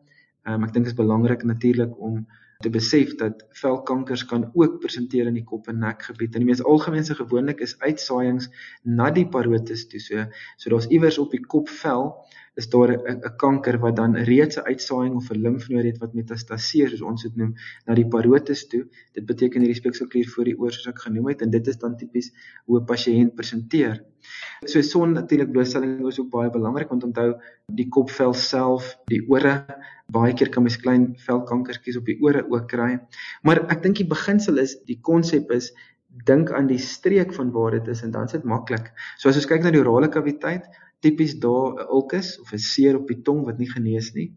Ehm 0.45 0.55
um, 0.55 0.65
ek 0.65 0.73
dink 0.73 0.85
dit 0.85 0.93
is 0.93 1.01
belangrik 1.01 1.43
natuurlik 1.43 2.01
om 2.01 2.27
te 2.65 2.71
besef 2.71 3.15
dat 3.21 3.45
velkankers 3.61 4.25
kan 4.25 4.51
ook 4.55 4.79
presenteer 4.81 5.27
in 5.27 5.35
die 5.35 5.45
kop 5.45 5.69
en 5.69 5.79
nek 5.79 6.03
gebied. 6.03 6.35
En 6.35 6.45
die 6.45 6.49
mees 6.49 6.63
algemeenste 6.65 7.17
gewoonlik 7.19 7.61
is 7.61 7.77
uitsaaiings 7.79 8.49
na 8.83 9.11
die 9.11 9.27
parotis 9.29 9.87
toe. 9.89 10.01
So 10.01 10.25
so 10.57 10.71
daar's 10.71 10.89
iewers 10.89 11.19
op 11.19 11.31
die 11.31 11.43
kopvel 11.47 12.13
is 12.55 12.69
daar 12.71 12.91
'n 12.95 13.37
kanker 13.37 13.79
wat 13.79 13.97
dan 13.97 14.17
reeds 14.17 14.57
'n 14.57 14.67
uitsaaiing 14.73 15.15
of 15.15 15.31
'n 15.31 15.41
limfnoot 15.41 15.85
het 15.85 15.99
wat 15.99 16.15
metastaseer 16.15 16.89
soos 16.89 17.03
ons 17.03 17.23
dit 17.23 17.37
noem 17.37 17.55
na 17.87 17.95
die 17.95 18.07
parotis 18.07 18.67
toe. 18.67 18.85
Dit 19.13 19.27
beteken 19.27 19.61
hierdie 19.61 19.81
speekselklier 19.81 20.29
voor 20.29 20.45
die 20.45 20.59
oor 20.59 20.73
soos 20.73 20.87
ek 20.87 20.99
genoem 20.99 21.29
het 21.29 21.43
en 21.43 21.51
dit 21.51 21.67
is 21.67 21.79
dan 21.79 21.97
tipies 21.97 22.33
hoe 22.67 22.81
'n 22.81 22.85
pasiënt 22.85 23.35
presenteer. 23.35 24.05
So 24.67 24.81
son 24.83 25.13
natuurlik 25.13 25.51
blootstelling 25.53 26.07
is 26.07 26.21
ook 26.21 26.31
baie 26.31 26.51
belangrik 26.51 26.89
want 26.89 27.05
onthou 27.05 27.41
die 27.67 27.89
kopvel 27.89 28.35
self, 28.35 28.97
die 29.07 29.23
ore, 29.29 29.67
baie 30.07 30.35
keer 30.35 30.49
kan 30.49 30.63
mens 30.63 30.77
klein 30.77 31.15
velkankertjies 31.17 31.97
op 31.97 32.07
die 32.07 32.19
ore 32.21 32.45
ook 32.51 32.69
kry. 32.69 33.01
Maar 33.43 33.71
ek 33.71 33.83
dink 33.83 33.97
die 33.97 34.07
beginsel 34.07 34.59
is 34.59 34.77
die 34.85 35.01
konsep 35.01 35.51
is 35.51 35.73
dink 36.25 36.53
aan 36.53 36.69
die 36.71 36.79
streek 36.79 37.35
van 37.35 37.51
waar 37.51 37.75
dit 37.75 37.89
is 37.89 38.03
en 38.03 38.11
dan 38.11 38.25
is 38.25 38.33
dit 38.33 38.45
maklik. 38.45 38.93
So 39.19 39.29
as 39.29 39.37
ons 39.37 39.49
kyk 39.51 39.65
na 39.65 39.71
die 39.75 39.81
orale 39.81 40.09
kaviteit, 40.09 40.69
tipies 41.05 41.35
daar 41.45 41.75
'n 41.75 41.87
ulkus 41.97 42.29
of 42.41 42.53
'n 42.53 42.65
seer 42.71 42.99
op 43.01 43.07
die 43.13 43.21
tong 43.23 43.45
wat 43.49 43.59
nie 43.59 43.71
genees 43.71 44.13
nie. 44.15 44.29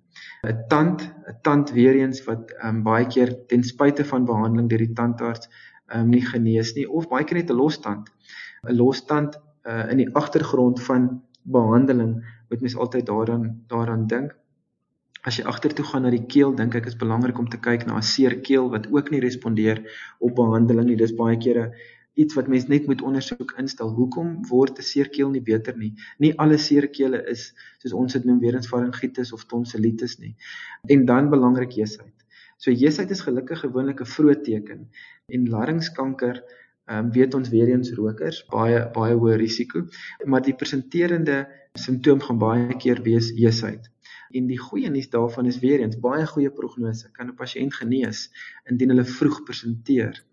'n 0.44 0.68
Tand, 0.69 1.02
'n 1.02 1.40
tand 1.42 1.72
weer 1.72 1.96
eens 1.96 2.24
wat 2.30 2.54
um, 2.64 2.84
baie 2.84 3.08
keer 3.08 3.30
ten 3.48 3.64
spyte 3.64 4.06
van 4.06 4.25
behandeling 4.25 4.69
deur 4.69 4.84
die 4.86 4.94
tandarts 4.94 5.50
um, 5.96 6.10
nie 6.10 6.25
genees 6.34 6.74
nie 6.75 6.88
of 6.90 7.10
baie 7.10 7.25
keer 7.25 7.38
net 7.38 7.52
'n 7.52 7.62
lostand. 7.64 8.10
'n 8.64 8.75
Lostand 8.75 9.40
uh, 9.68 9.92
in 9.92 9.98
die 9.98 10.10
agtergrond 10.16 10.84
van 10.84 11.22
behandeling 11.44 12.14
moet 12.50 12.62
mens 12.62 12.75
altyd 12.75 13.06
daaraan 13.06 13.64
daaraan 13.68 14.08
dink. 14.08 14.36
As 15.28 15.38
jy 15.38 15.44
agtertoe 15.44 15.86
gaan 15.86 16.06
na 16.06 16.10
die 16.14 16.25
keel, 16.25 16.54
dink 16.56 16.75
ek 16.75 16.86
is 16.88 16.96
belangrik 16.96 17.40
om 17.40 17.50
te 17.50 17.60
kyk 17.60 17.86
na 17.86 17.98
'n 17.98 18.10
seer 18.10 18.40
keel 18.40 18.69
wat 18.69 18.88
ook 18.92 19.12
nie 19.12 19.19
respondeer 19.19 19.81
op 20.19 20.36
behandeling 20.36 20.88
nie. 20.88 20.96
Dis 20.96 21.16
baie 21.16 21.38
keer 21.38 21.62
'n 21.64 21.72
iets 22.18 22.34
wat 22.38 22.48
mens 22.50 22.68
net 22.68 22.88
moet 22.90 23.02
ondersoek 23.06 23.54
instel. 23.62 23.90
Hoekom 23.94 24.30
word 24.50 24.80
'n 24.80 24.88
seerkeel 24.90 25.30
nie 25.30 25.42
beter 25.42 25.78
nie? 25.78 25.94
Nie 26.18 26.34
alle 26.38 26.58
seerkele 26.58 27.24
is 27.34 27.54
soos 27.78 27.94
ons 27.94 28.14
dit 28.14 28.25
noem 28.25 28.40
weer 28.40 28.56
eens 28.56 28.68
faringitis 28.68 29.34
of 29.34 29.46
tonsilitis 29.46 30.18
nie. 30.18 30.36
En 30.88 31.06
dan 31.06 31.30
belangrik 31.30 31.72
jeusheid. 31.72 32.16
So 32.58 32.72
jeusheid 32.72 33.12
is 33.12 33.22
gelukkig 33.22 33.60
gewoonlik 33.60 34.02
'n 34.02 34.12
vroeë 34.16 34.42
teken 34.42 34.90
en 35.28 35.50
larynxkanker 35.50 36.42
ehm 36.88 37.06
um, 37.06 37.12
weet 37.12 37.34
ons 37.34 37.50
weer 37.50 37.68
eens 37.68 37.92
rokers 37.94 38.45
baie 38.52 38.80
baie 38.95 39.16
hoë 39.16 39.36
risiko, 39.36 39.86
maar 40.26 40.42
die 40.42 40.56
presenterende 40.56 41.47
simptoom 41.74 42.21
gaan 42.21 42.40
baie 42.40 42.78
keer 42.83 43.02
wees 43.04 43.31
jeusheid. 43.36 43.92
En 44.31 44.47
die 44.47 44.59
goeie 44.59 44.90
nuus 44.90 45.09
daarvan 45.09 45.45
is 45.45 45.59
weer 45.59 45.80
eens 45.83 46.00
baie 46.00 46.26
goeie 46.28 46.52
prognose. 46.52 47.12
Kan 47.12 47.28
'n 47.28 47.36
pasiënt 47.36 47.74
genees 47.74 48.30
indien 48.69 48.90
hulle 48.90 49.06
vroeg 49.06 49.44
presenteer. 49.44 50.24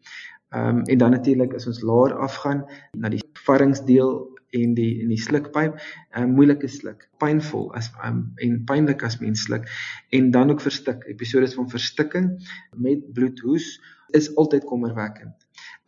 Ehm 0.54 0.78
um, 0.78 0.82
en 0.82 0.98
dan 0.98 1.10
natuurlik 1.10 1.54
as 1.54 1.66
ons 1.66 1.80
laer 1.82 2.14
afgaan 2.14 2.64
na 2.92 3.08
die 3.10 3.22
varringsdeel 3.46 4.10
en 4.54 4.74
die 4.74 5.00
en 5.02 5.10
die 5.10 5.18
slukpyp, 5.18 5.74
'n 5.74 5.78
um, 5.78 5.80
ehm, 6.20 6.34
moeilike 6.36 6.68
sluk, 6.70 7.08
pynvol 7.18 7.72
as 7.74 7.90
um, 8.06 8.20
en 8.36 8.60
pynlik 8.68 9.02
as 9.02 9.18
mens 9.18 9.42
sluk 9.48 9.66
en 10.10 10.30
dan 10.30 10.50
ook 10.50 10.62
verstik. 10.62 11.02
Episodes 11.10 11.54
van 11.58 11.70
verstikking 11.70 12.30
met 12.76 13.12
bloedhoes 13.12 13.80
is 14.12 14.30
altyd 14.36 14.64
kommerwekkend. 14.64 15.34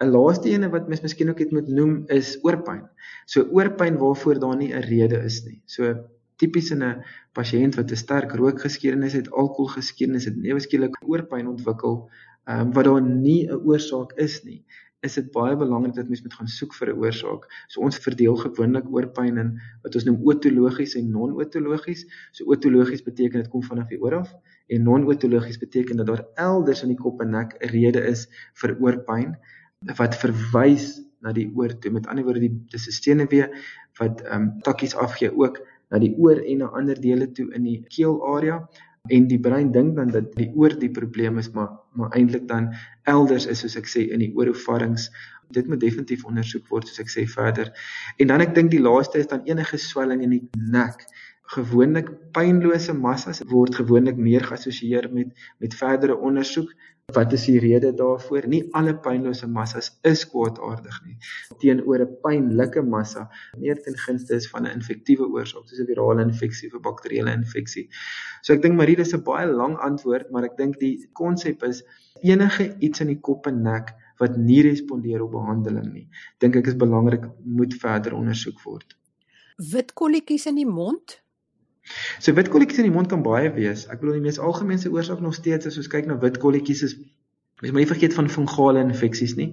'n 0.02 0.10
Laaste 0.10 0.50
ene 0.50 0.68
wat 0.68 0.88
mens 0.88 1.00
miskien 1.00 1.30
ook 1.30 1.38
het 1.38 1.52
moet 1.52 1.68
noem 1.68 2.02
is 2.06 2.38
oorpyn. 2.42 2.82
So 3.26 3.46
oorpyn 3.58 3.98
waarvoor 4.02 4.38
daar 4.38 4.56
nie 4.56 4.72
'n 4.74 4.82
rede 4.90 5.22
is 5.22 5.44
nie. 5.44 5.62
So 5.64 5.94
tipies 6.36 6.70
in 6.70 6.82
'n 6.82 7.04
pasiënt 7.32 7.76
wat 7.76 7.90
'n 7.90 7.96
sterk 7.96 8.32
rookgeskiedenis 8.32 9.12
het, 9.12 9.30
alkoholgeskiedenis 9.30 10.24
het, 10.24 10.36
ewe 10.42 10.60
skielik 10.60 10.96
oorpyn 11.06 11.48
ontwikkel 11.48 12.10
ehm 12.46 12.60
um, 12.60 12.72
wat 12.72 12.84
daar 12.84 13.02
nie 13.02 13.46
'n 13.46 13.60
oorsaak 13.68 14.12
is 14.26 14.44
nie, 14.44 14.64
is 15.06 15.14
dit 15.18 15.30
baie 15.32 15.56
belangrik 15.56 15.94
dat 15.94 16.08
mens 16.10 16.22
moet 16.22 16.34
gaan 16.38 16.48
soek 16.48 16.74
vir 16.78 16.92
'n 16.92 16.98
oorsaak. 17.02 17.46
So 17.68 17.80
ons 17.80 17.98
verdeel 18.06 18.36
gewoonlik 18.36 18.86
oorpyn 18.94 19.38
in 19.42 19.50
wat 19.82 19.94
ons 19.94 20.06
noem 20.08 20.20
otologies 20.30 20.94
en 20.96 21.10
non-otologies. 21.10 22.06
So 22.32 22.44
otologies 22.54 23.02
beteken 23.02 23.42
dit 23.42 23.50
kom 23.50 23.62
vanaf 23.62 23.88
die 23.88 24.00
oor 24.02 24.14
af 24.22 24.34
en 24.68 24.82
non-otologies 24.82 25.58
beteken 25.58 25.96
dat 25.96 26.06
daar 26.06 26.24
elders 26.34 26.82
in 26.82 26.94
die 26.94 27.02
kop 27.02 27.20
en 27.20 27.30
nek 27.30 27.56
'n 27.60 27.68
rede 27.68 28.02
is 28.06 28.28
vir 28.62 28.76
oorpyn 28.80 29.36
wat 29.96 30.14
verwys 30.14 31.00
na 31.22 31.32
die 31.32 31.50
oor 31.54 31.78
toe. 31.78 31.90
Met 31.90 32.06
ander 32.06 32.24
woorde, 32.24 32.40
die 32.40 32.54
dis 32.70 32.88
'n 32.88 32.92
senuwee 33.02 33.48
wat 33.98 34.22
ehm 34.22 34.42
um, 34.42 34.60
takkies 34.62 34.94
afgee 34.94 35.30
ook 35.30 35.60
na 35.90 35.98
die 35.98 36.14
oor 36.18 36.38
en 36.42 36.58
na 36.58 36.66
ander 36.66 37.00
dele 37.00 37.32
toe 37.32 37.52
in 37.54 37.62
die 37.62 37.84
keelarea 37.88 38.68
en 39.08 39.28
die 39.30 39.40
brein 39.40 39.72
dink 39.72 39.96
dan 39.96 40.12
dat 40.14 40.32
die 40.36 40.50
oor 40.54 40.74
die 40.78 40.90
probleem 40.90 41.38
is 41.38 41.50
maar 41.54 41.72
maar 41.96 42.12
eintlik 42.18 42.48
dan 42.48 42.72
elders 43.08 43.46
is 43.46 43.62
soos 43.64 43.76
ek 43.80 43.88
sê 43.88 44.02
in 44.12 44.20
die 44.20 44.32
oorofarings 44.36 45.10
dit 45.54 45.68
moet 45.70 45.80
definitief 45.80 46.24
ondersoek 46.26 46.66
word 46.68 46.88
soos 46.88 47.02
ek 47.04 47.12
sê 47.12 47.24
verder. 47.30 47.70
En 48.18 48.32
dan 48.32 48.42
ek 48.44 48.54
dink 48.56 48.72
die 48.72 48.82
laaste 48.82 49.20
is 49.22 49.30
dan 49.30 49.44
enige 49.46 49.78
swelling 49.78 50.24
in 50.26 50.34
die 50.34 50.42
nek 50.58 51.06
gewoonlik 51.54 52.10
pynlose 52.34 52.92
massas 52.92 53.40
word 53.50 53.74
gewoonlik 53.78 54.18
meer 54.18 54.44
geassosieer 54.44 55.08
met 55.12 55.32
met 55.62 55.74
verdere 55.74 56.16
ondersoek. 56.16 56.72
Wat 57.14 57.32
is 57.32 57.44
die 57.46 57.60
rede 57.62 57.92
daarvoor? 57.94 58.48
Nie 58.50 58.64
alle 58.74 58.96
pynlose 58.98 59.46
massas 59.46 59.92
is 60.02 60.24
kwaadaardig 60.26 60.96
nie. 61.04 61.16
Teenoor 61.62 62.02
'n 62.02 62.16
pynlike 62.22 62.82
massa, 62.82 63.28
meer 63.58 63.82
ten 63.82 63.94
gunste 64.06 64.34
is 64.34 64.48
van 64.50 64.66
'n 64.66 64.72
infektiewe 64.78 65.28
oorsaak, 65.28 65.68
soos 65.68 65.80
'n 65.80 65.86
virale 65.86 66.22
infeksie 66.22 66.68
of 66.68 66.74
'n 66.78 66.82
bakterieële 66.82 67.32
infeksie. 67.32 67.88
So 68.42 68.52
ek 68.54 68.62
dink 68.62 68.74
Marie, 68.74 68.96
dis 68.96 69.14
'n 69.14 69.22
baie 69.22 69.46
lang 69.46 69.76
antwoord, 69.76 70.30
maar 70.30 70.44
ek 70.44 70.56
dink 70.56 70.80
die 70.80 71.08
konsep 71.12 71.62
is 71.62 71.84
enige 72.22 72.74
iets 72.80 73.00
in 73.00 73.06
die 73.06 73.20
kop 73.20 73.46
en 73.46 73.62
nek 73.62 73.94
wat 74.18 74.36
nie 74.36 74.62
respondeer 74.62 75.22
op 75.22 75.30
behandeling 75.30 75.92
nie, 75.92 76.08
dink 76.38 76.56
ek 76.56 76.66
is 76.66 76.76
belangrik 76.76 77.24
moet 77.44 77.74
verder 77.74 78.14
ondersoek 78.14 78.62
word. 78.64 78.96
Wit 79.56 79.92
kolletjies 79.94 80.46
in 80.46 80.56
die 80.56 80.66
mond? 80.66 81.20
So 82.18 82.34
wit 82.38 82.48
kolletjies 82.52 82.82
in 82.82 82.90
die 82.90 82.94
mond 82.94 83.08
kan 83.12 83.22
baie 83.22 83.52
wees. 83.54 83.86
Ek 83.86 84.00
bedoel 84.00 84.20
die 84.20 84.26
mees 84.28 84.42
algemene 84.42 84.90
oorsaak 84.90 85.20
nog 85.20 85.34
steeds 85.34 85.66
as 85.70 85.78
ons 85.82 85.92
kyk 85.92 86.06
na 86.10 86.18
wit 86.22 86.40
kolletjies 86.42 86.82
is 86.88 86.96
Mens 87.56 87.72
moet 87.72 87.80
nie 87.80 87.88
vergeet 87.88 88.14
van 88.14 88.26
fungale 88.28 88.80
infeksies 88.84 89.32
nie. 89.34 89.46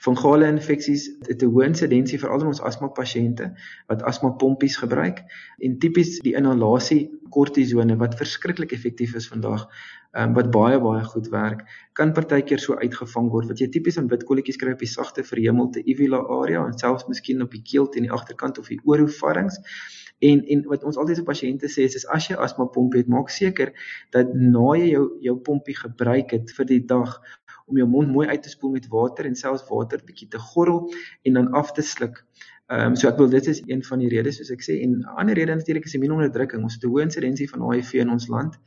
Fungale 0.00 0.46
infeksies 0.48 1.02
het 1.28 1.42
'n 1.42 1.50
hoë 1.52 1.66
insidensie 1.66 2.18
veral 2.18 2.40
in 2.40 2.46
ons 2.52 2.60
asma 2.68 2.88
pasiënte 2.98 3.50
wat 3.90 4.02
asma 4.02 4.30
pompies 4.42 4.76
gebruik 4.80 5.20
en 5.58 5.74
tipies 5.78 6.20
die 6.24 6.32
inhalasie 6.40 7.10
kortisone 7.28 7.98
wat 8.00 8.16
verskriklik 8.16 8.72
effektief 8.72 9.14
is 9.14 9.28
vandag, 9.28 9.68
um, 10.16 10.32
wat 10.38 10.50
baie 10.50 10.80
baie 10.80 11.04
goed 11.04 11.28
werk, 11.28 11.60
kan 11.92 12.14
partykeer 12.16 12.58
so 12.58 12.74
uitgevang 12.80 13.28
word 13.30 13.52
wat 13.52 13.60
jy 13.60 13.68
tipies 13.68 13.98
aan 13.98 14.08
wit 14.08 14.24
kolletjies 14.24 14.56
kry 14.56 14.72
op 14.72 14.78
die 14.78 14.88
sagte 14.88 15.22
verhemelte 15.22 15.84
uvula 15.84 16.24
area 16.40 16.64
en 16.64 16.78
selfs 16.78 17.08
miskien 17.12 17.42
op 17.42 17.50
die 17.50 17.62
keel 17.62 17.88
teen 17.88 18.08
die 18.08 18.16
agterkant 18.18 18.58
of 18.58 18.72
die 18.72 18.80
oorofarings. 18.84 19.60
En 20.20 20.42
en 20.46 20.62
wat 20.68 20.84
ons 20.84 20.96
altyd 21.00 21.16
se 21.16 21.24
pasiënte 21.24 21.68
sê 21.72 21.86
is, 21.88 21.96
is 21.96 22.06
as 22.12 22.28
jy 22.28 22.36
asma 22.36 22.66
pomp 22.74 22.96
het, 22.98 23.08
maak 23.08 23.32
seker 23.32 23.72
dat 24.16 24.34
na 24.36 24.74
jy 24.76 24.90
jou 24.92 25.04
jou 25.24 25.36
pompie 25.46 25.76
gebruik 25.76 26.34
het 26.36 26.52
vir 26.56 26.68
die 26.68 26.82
dag 26.92 27.16
om 27.70 27.78
jou 27.78 27.86
mond 27.88 28.10
mooi 28.12 28.26
uit 28.28 28.42
te 28.42 28.52
spoel 28.52 28.74
met 28.76 28.88
water 28.92 29.28
en 29.28 29.38
selfs 29.38 29.64
water 29.70 30.02
bietjie 30.04 30.28
te 30.28 30.40
gorrel 30.50 30.90
en 31.24 31.38
dan 31.38 31.52
af 31.62 31.72
te 31.72 31.82
sluk. 31.82 32.24
Ehm 32.70 32.92
um, 32.92 32.96
so 32.96 33.08
ek 33.08 33.16
wil 33.18 33.30
dit 33.30 33.46
is 33.50 33.62
een 33.66 33.80
van 33.86 33.98
die 33.98 34.08
redes 34.12 34.36
soos 34.38 34.52
ek 34.54 34.62
sê 34.66 34.76
en 34.84 34.98
'n 35.00 35.16
ander 35.22 35.34
rede 35.34 35.54
natuurlik 35.54 35.88
is 35.88 35.96
immuunonderdrukking. 35.98 36.62
Ons 36.62 36.76
het 36.76 36.84
'n 36.84 36.92
hoë 36.92 37.02
insidensie 37.08 37.48
van 37.50 37.64
HIV 37.72 37.94
in 38.04 38.10
ons 38.10 38.28
land. 38.28 38.58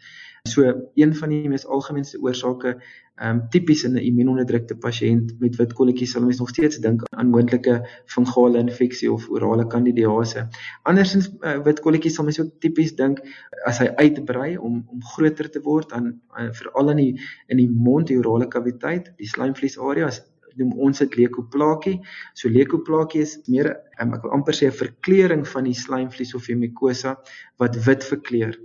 So 0.52 0.64
een 0.94 1.16
van 1.16 1.30
die 1.32 1.50
mees 1.50 1.64
algemeenste 1.76 2.18
oorsake 2.20 2.72
ehm 2.72 3.30
um, 3.30 3.38
tipies 3.54 3.84
in 3.88 3.94
'n 3.94 4.02
immuunonderdrukte 4.08 4.76
pasiënt 4.86 5.30
met 5.44 5.56
wit 5.62 5.76
kolletjies 5.78 6.16
sal 6.16 6.26
mens 6.26 6.42
nog 6.42 6.50
steeds 6.50 6.82
dink 6.86 7.06
aan 7.22 7.30
moontlike 7.36 7.76
fungale 8.16 8.60
infeksie 8.64 9.12
of 9.14 9.30
orale 9.30 9.68
kandidiase. 9.76 10.44
Andersins 10.92 11.30
uh, 11.30 11.56
wit 11.70 11.80
kolletjies 11.86 12.20
sal 12.20 12.28
mens 12.28 12.42
ook 12.44 12.52
tipies 12.66 12.92
dink 13.00 13.24
as 13.72 13.80
hy 13.86 13.88
uitbrei 14.04 14.58
om 14.58 14.84
om 14.98 15.08
groter 15.14 15.52
te 15.56 15.64
word 15.70 15.96
dan 15.96 16.12
uh, 16.12 16.50
veral 16.60 16.92
in 16.98 17.02
die 17.06 17.12
in 17.48 17.64
die 17.64 17.70
mond 17.88 18.12
die 18.12 18.20
orale 18.20 18.52
kaviteit, 18.58 19.14
die 19.24 19.32
slijmvlies 19.36 19.80
areas 19.80 20.20
noem 20.60 20.74
ons 20.88 21.00
dit 21.00 21.16
leukoplaakie. 21.16 22.00
So 22.34 22.50
leukoplaakie 22.50 23.22
is 23.22 23.38
meer 23.48 23.74
um, 24.00 24.14
ek 24.14 24.24
wil 24.24 24.36
amper 24.38 24.54
sê 24.54 24.68
'n 24.68 24.80
verkleuring 24.84 25.48
van 25.48 25.64
die 25.64 25.78
slijmvlies 25.78 26.36
of 26.36 26.46
die 26.46 26.56
mukosa 26.56 27.18
wat 27.58 27.76
wit 27.86 28.04
verkleur 28.04 28.58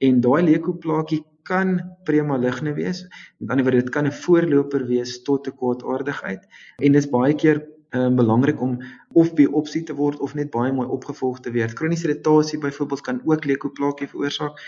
en 0.00 0.20
daai 0.20 0.42
leukoplaakie 0.42 1.24
kan 1.44 1.76
premaligne 2.08 2.72
wees. 2.72 3.04
Met 3.38 3.50
ander 3.50 3.64
woorde, 3.64 3.82
dit 3.84 3.92
kan 3.92 4.06
'n 4.06 4.12
voorloper 4.12 4.86
wees 4.86 5.22
tot 5.22 5.46
'n 5.46 5.56
kwaadaardigheid 5.56 6.42
en 6.78 6.92
dit 6.92 7.02
is 7.04 7.10
baie 7.10 7.34
keer 7.34 7.62
um, 7.94 8.16
belangrik 8.16 8.60
om 8.60 8.78
of 9.14 9.34
biopsie 9.38 9.82
te 9.86 9.94
word 9.94 10.18
of 10.18 10.34
net 10.34 10.50
baie 10.54 10.72
mooi 10.74 10.86
opgevolg 10.90 11.40
te 11.40 11.52
word. 11.54 11.74
Kroniese 11.78 12.08
irritasie 12.08 12.58
byvoorbeeld 12.58 13.00
kan 13.06 13.20
ook 13.24 13.44
leukoplaakie 13.44 14.08
veroorsaak 14.10 14.58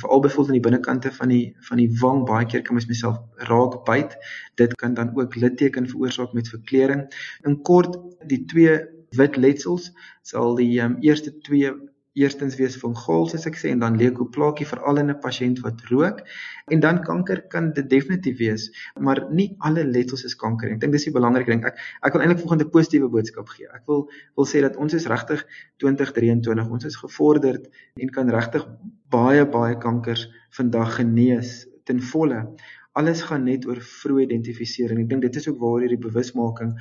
veral 0.00 0.20
byvoorbeeld 0.20 0.48
aan 0.48 0.58
die 0.58 0.68
binnekante 0.68 1.12
van 1.12 1.28
die 1.28 1.56
van 1.68 1.82
die 1.82 1.90
wang 2.00 2.24
baie 2.26 2.46
keer 2.46 2.62
kan 2.62 2.74
mens 2.78 2.88
myself 2.88 3.18
raak 3.50 3.84
byt. 3.84 4.16
Dit 4.54 4.74
kan 4.80 4.94
dan 4.94 5.12
ook 5.18 5.34
litteken 5.34 5.88
veroorsaak 5.88 6.32
met 6.32 6.48
verkleuring. 6.48 7.06
In 7.44 7.62
kort, 7.62 7.98
die 8.26 8.44
twee 8.44 8.78
wit 9.18 9.36
letsels 9.36 9.90
sal 10.22 10.54
die 10.54 10.80
um, 10.80 10.96
eerste 11.00 11.32
twee 11.38 11.72
eerstens 12.18 12.56
wees 12.58 12.76
fungaal 12.80 13.28
soos 13.30 13.46
ek 13.46 13.58
sê 13.58 13.70
en 13.70 13.82
dan 13.82 13.96
leukoplaakie 13.98 14.66
veral 14.66 14.98
in 15.02 15.10
'n 15.10 15.18
pasiënt 15.22 15.60
wat 15.62 15.82
rook. 15.90 16.22
En 16.66 16.80
dan 16.80 17.02
kanker 17.02 17.42
kan 17.48 17.72
dit 17.72 17.90
definitief 17.90 18.38
wees 18.38 18.70
maar 18.98 19.26
nie 19.30 19.54
alle 19.58 19.84
letsels 19.84 20.24
is 20.24 20.34
kanker 20.34 20.70
ek 20.72 20.80
dink 20.80 20.92
dis 20.92 21.04
die 21.04 21.14
belangrike 21.14 21.50
ding. 21.50 21.64
Ek 21.64 21.78
ek 22.02 22.12
wil 22.12 22.22
eintlik 22.22 22.42
volgende 22.42 22.68
positiewe 22.68 23.08
boodskap 23.08 23.48
gee. 23.48 23.66
Ek 23.72 23.86
wil 23.86 24.08
wil 24.36 24.46
sê 24.46 24.60
dat 24.60 24.76
ons 24.76 24.94
is 24.94 25.06
regtig 25.06 25.44
2023 25.78 26.70
ons 26.70 26.84
is 26.84 26.96
gevorderd 26.96 27.70
en 27.96 28.10
kan 28.10 28.28
regtig 28.28 28.66
baie 29.10 29.46
baie 29.46 29.78
kankers 29.78 30.28
vandag 30.50 30.96
genees 30.96 31.66
ten 31.84 32.00
volle. 32.00 32.54
Alles 32.98 33.22
gaan 33.22 33.44
net 33.44 33.66
oor 33.66 33.78
vroeë 33.78 34.24
identifisering 34.26 35.04
ek 35.04 35.08
dink 35.08 35.22
dit 35.22 35.36
is 35.36 35.46
ook 35.48 35.60
waar 35.62 35.80
hierdie 35.84 36.00
bewusmaking 36.08 36.74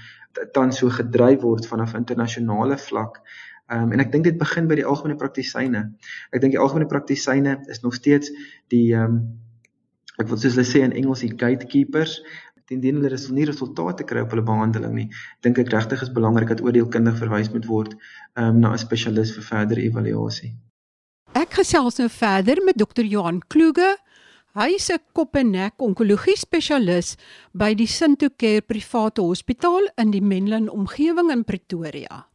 dan 0.53 0.73
so 0.73 0.89
gedryf 0.89 1.41
word 1.41 1.67
vanaf 1.69 1.93
internasionale 1.93 2.77
vlak 2.77 3.21
Um, 3.69 3.91
en 3.93 4.01
ek 4.01 4.11
dink 4.11 4.25
dit 4.25 4.37
begin 4.37 4.67
by 4.67 4.79
die 4.79 4.85
algemene 4.85 5.17
praktisyne. 5.19 5.83
Ek 6.33 6.41
dink 6.41 6.55
die 6.55 6.61
algemene 6.61 6.89
praktisyne 6.89 7.59
is 7.69 7.83
nog 7.85 7.93
steeds 7.93 8.31
die 8.73 8.89
ehm 8.95 9.19
um, 9.19 9.19
ek 10.19 10.27
wil 10.27 10.39
soos 10.41 10.57
hulle 10.57 10.67
sê 10.67 10.81
in 10.83 10.91
Engels 10.91 11.21
die 11.23 11.31
gatekeepers 11.31 12.17
indien 12.73 12.99
hulle 12.99 13.09
res 13.09 13.27
nie 13.33 13.45
resultate 13.49 14.05
kry 14.05 14.21
op 14.25 14.33
hulle 14.33 14.45
behandeling 14.45 14.91
nie, 14.93 15.05
dink 15.45 15.57
ek 15.61 15.71
regtig 15.73 16.03
is 16.05 16.11
belangrik 16.13 16.51
dat 16.51 16.61
oordeelkundig 16.61 17.15
verwys 17.21 17.49
moet 17.53 17.65
word 17.69 17.95
ehm 17.95 18.49
um, 18.49 18.59
na 18.63 18.73
'n 18.73 18.81
spesialis 18.81 19.33
vir 19.37 19.45
verdere 19.47 19.85
evaluasie. 19.85 20.53
Ek 21.37 21.53
gesels 21.61 21.99
nou 22.01 22.09
verder 22.09 22.61
met 22.65 22.77
Dr. 22.77 23.05
Johan 23.05 23.41
Kluge. 23.47 23.97
Hy 24.57 24.69
is 24.75 24.89
'n 24.89 25.01
kop 25.13 25.35
en 25.35 25.51
nek 25.51 25.81
onkologie 25.81 26.37
spesialis 26.37 27.17
by 27.53 27.73
die 27.73 27.87
Sintocare 27.87 28.61
private 28.61 29.21
hospitaal 29.21 29.89
in 29.97 30.11
die 30.11 30.21
Menlyn 30.21 30.69
omgewing 30.69 31.31
in 31.31 31.43
Pretoria. 31.43 32.25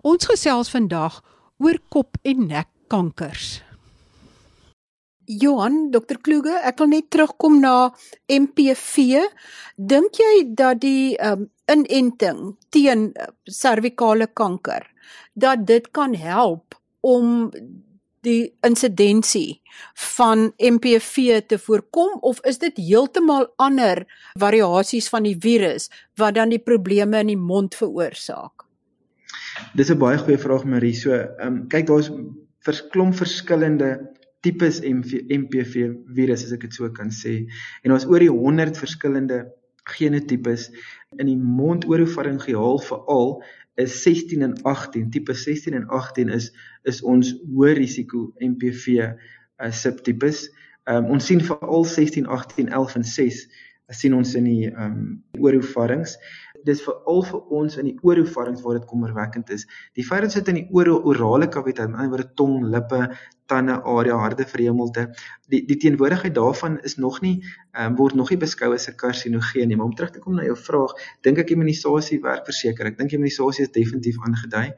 Ons 0.00 0.24
gesels 0.24 0.70
vandag 0.72 1.18
oor 1.60 1.76
kop 1.92 2.16
en 2.24 2.46
nek 2.48 2.68
kankers. 2.88 3.60
Johan, 5.30 5.90
Dr. 5.92 6.18
Kluge, 6.24 6.54
ek 6.66 6.80
wil 6.80 6.88
net 6.90 7.10
terugkom 7.12 7.60
na 7.60 7.92
MPV. 8.32 9.20
Dink 9.76 10.16
jy 10.18 10.32
dat 10.56 10.80
die 10.82 11.14
um, 11.20 11.44
inenting 11.70 12.56
teen 12.72 13.10
servikale 13.44 14.26
uh, 14.26 14.32
kanker 14.34 14.88
dat 15.38 15.68
dit 15.68 15.84
kan 15.94 16.16
help 16.16 16.74
om 17.04 17.52
die 18.24 18.50
insidensie 18.66 19.60
van 20.16 20.50
MPV 20.58 21.44
te 21.46 21.60
voorkom 21.60 22.18
of 22.26 22.40
is 22.48 22.58
dit 22.60 22.80
heeltemal 22.80 23.46
ander 23.60 24.02
variasies 24.40 25.08
van 25.12 25.28
die 25.28 25.36
virus 25.36 25.88
wat 26.20 26.40
dan 26.40 26.52
die 26.52 26.60
probleme 26.60 27.20
in 27.20 27.32
die 27.36 27.38
mond 27.40 27.76
veroorsaak? 27.76 28.69
Dis 29.76 29.90
'n 29.90 29.98
baie 29.98 30.18
goeie 30.18 30.38
vraag 30.38 30.64
Marie. 30.64 30.94
So, 30.94 31.12
ehm 31.12 31.46
um, 31.46 31.68
kyk 31.68 31.86
daar's 31.86 32.10
versklom 32.66 33.12
verskillende 33.16 33.90
tipes 34.40 34.80
MPV 34.80 35.86
virus 36.16 36.44
as 36.44 36.52
ek 36.56 36.66
dit 36.66 36.76
so 36.76 36.88
kan 36.96 37.10
sê. 37.12 37.46
En 37.84 37.92
daar's 37.92 38.08
oor 38.08 38.22
die 38.22 38.32
100 38.32 38.76
verskillende 38.80 39.44
genotipes 39.90 40.68
in 41.18 41.26
die 41.26 41.36
mondorofaringeaal 41.36 42.80
veral 42.84 43.42
is 43.80 44.02
16 44.02 44.42
en 44.44 44.54
18 44.68 45.10
tipe 45.10 45.34
16 45.34 45.74
en 45.74 45.86
18 45.88 46.28
is 46.28 46.50
is 46.88 47.02
ons 47.02 47.32
hoë 47.52 47.74
risiko 47.78 48.30
MPV 48.40 49.00
uh, 49.00 49.10
eh, 49.60 49.72
subtipes. 49.72 50.48
Um, 50.88 51.10
ons 51.14 51.26
sien 51.26 51.40
veral 51.44 51.84
16, 51.84 52.26
18, 52.26 52.70
11 52.72 52.96
en 52.96 53.04
6 53.04 53.42
sien 53.90 54.14
ons 54.14 54.34
in 54.38 54.46
die 54.46 54.68
ehm 54.70 54.84
um, 54.86 55.02
orofarings 55.40 56.16
dis 56.64 56.82
veral 56.84 57.22
vir 57.26 57.40
ons 57.60 57.76
in 57.80 57.88
die 57.90 57.96
orofarings 58.06 58.62
waar 58.64 58.78
dit 58.78 58.86
kommerwekkend 58.90 59.50
is. 59.54 59.66
Die 59.98 60.04
feit 60.06 60.26
dat 60.26 60.36
dit 60.38 60.48
in 60.52 60.60
die 60.60 60.68
oro 60.76 60.98
orale 61.10 61.48
kaviteit, 61.48 61.88
die 61.88 61.96
ander 61.96 62.18
word 62.18 62.34
tong, 62.36 62.64
lippe, 62.72 63.00
tande 63.50 63.80
area, 63.82 64.18
harde 64.22 64.46
vreemdelte, 64.46 65.08
die 65.50 65.62
die 65.66 65.78
teenwoordigheid 65.82 66.34
daarvan 66.36 66.78
is 66.86 66.96
nog 67.02 67.18
nie 67.24 67.40
um, 67.78 67.96
word 67.98 68.14
nog 68.18 68.30
nie 68.30 68.38
beskou 68.38 68.70
as 68.74 68.88
'n 68.88 68.96
karsinogeen 68.96 69.68
nie. 69.68 69.76
Maar 69.76 69.90
om 69.90 69.94
terug 69.94 70.12
te 70.14 70.22
kom 70.22 70.36
na 70.36 70.44
jou 70.44 70.56
vraag, 70.56 70.94
dink 71.22 71.38
ek 71.38 71.50
immunisasie 71.56 72.20
werk 72.22 72.46
verseker. 72.46 72.86
Ek 72.86 72.98
dink 72.98 73.12
immunisasie 73.12 73.66
is 73.66 73.74
definitief 73.74 74.22
aangedui. 74.22 74.70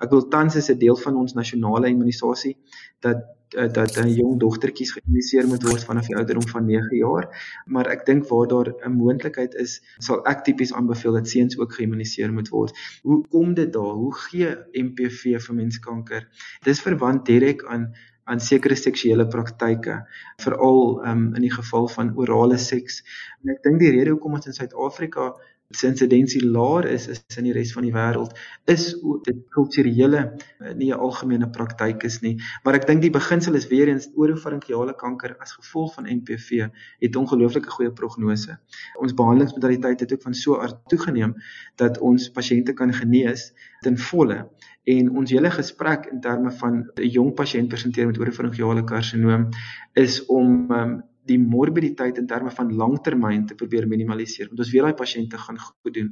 Ek 0.00 0.10
wil 0.10 0.28
tans 0.28 0.56
is 0.56 0.70
'n 0.70 0.78
deel 0.78 0.96
van 0.96 1.16
ons 1.16 1.34
nasionale 1.34 1.88
immunisasie 1.88 2.56
dat 3.00 3.37
dat 3.48 3.96
'n 3.96 4.08
jong 4.08 4.38
dogtertjies 4.40 4.92
geïniseer 4.92 5.46
moet 5.48 5.62
word 5.62 5.84
vanaf 5.84 6.06
die 6.06 6.16
ouderdom 6.16 6.48
van 6.48 6.66
9 6.66 6.96
jaar, 6.96 7.28
maar 7.66 7.86
ek 7.86 8.06
dink 8.06 8.28
waar 8.28 8.48
daar 8.48 8.74
'n 8.84 8.92
moontlikheid 8.92 9.54
is, 9.54 9.80
sal 9.98 10.26
ek 10.26 10.44
tipies 10.44 10.72
aanbeveel 10.72 11.12
dat 11.12 11.28
seuns 11.28 11.58
ook 11.58 11.72
geïmmuniseer 11.72 12.32
moet 12.32 12.48
word. 12.48 12.76
Hoe 13.02 13.24
kom 13.28 13.54
dit 13.54 13.72
daar? 13.72 13.94
Hoe 14.02 14.14
gee 14.14 14.56
MPV 14.72 15.40
vir 15.40 15.54
menskanker? 15.54 16.28
Dis 16.62 16.80
verwant 16.80 17.26
direk 17.26 17.64
aan 17.64 17.94
aan 18.28 18.40
sekere 18.40 18.76
seksuele 18.76 19.24
praktyke, 19.26 20.02
veral 20.42 21.06
um, 21.08 21.34
in 21.34 21.46
die 21.46 21.52
geval 21.52 21.88
van 21.88 22.12
orale 22.16 22.58
seks. 22.58 23.00
En 23.42 23.54
ek 23.54 23.62
dink 23.64 23.80
die 23.80 23.92
rede 23.94 24.10
hoekom 24.10 24.36
ons 24.36 24.50
in 24.50 24.56
Suid-Afrika 24.56 25.30
se 25.70 25.86
insidensie 25.86 26.40
laer 26.50 26.86
is 26.88 27.08
is 27.08 27.24
in 27.36 27.44
die 27.44 27.52
res 27.52 27.74
van 27.76 27.84
die 27.84 27.92
wêreld 27.92 28.36
is 28.72 28.84
dit 29.26 29.40
kulturele 29.52 30.20
eh, 30.24 30.72
nie 30.74 30.88
'n 30.88 31.00
algemene 31.06 31.48
praktyk 31.56 32.04
is 32.08 32.20
nie. 32.22 32.38
Maar 32.64 32.78
ek 32.78 32.86
dink 32.86 33.02
die 33.02 33.10
beginsel 33.12 33.54
is 33.54 33.68
weer 33.68 33.88
eens 33.88 34.08
oropharyngeale 34.14 34.94
kanker 34.96 35.36
as 35.40 35.52
gevolg 35.52 35.94
van 35.94 36.08
MPV 36.08 36.68
het 37.00 37.16
ongelooflike 37.16 37.68
goeie 37.68 37.92
prognose. 37.92 38.56
Ons 38.96 39.14
behandelingsmodaliteite 39.14 40.04
het 40.04 40.12
ook 40.12 40.22
van 40.22 40.34
so 40.34 40.56
aard 40.56 40.80
toegeneem 40.88 41.34
dat 41.76 41.98
ons 41.98 42.30
pasiënte 42.30 42.72
kan 42.72 42.92
genees 42.92 43.52
ten 43.84 43.98
volle. 43.98 44.48
En 44.84 45.10
ons 45.10 45.30
hele 45.30 45.50
gesprek 45.50 46.08
in 46.12 46.20
terme 46.20 46.50
van 46.50 46.88
'n 46.96 47.08
jong 47.12 47.34
pasiënt 47.34 47.68
presenteer 47.68 48.06
met 48.06 48.18
oropharyngeale 48.18 48.84
karsinoom 48.84 49.48
is 49.92 50.24
om 50.26 50.72
um, 50.72 51.02
die 51.28 51.38
morbiditeit 51.38 52.18
in 52.18 52.26
terme 52.26 52.50
van 52.54 52.72
langtermyn 52.80 53.44
te 53.46 53.56
probeer 53.58 53.86
minimaliseer. 53.88 54.48
Want 54.48 54.62
ons 54.64 54.72
weet 54.72 54.86
daai 54.86 54.98
pasiënte 55.00 55.40
gaan 55.44 55.60
goed 55.60 55.94
doen. 55.94 56.08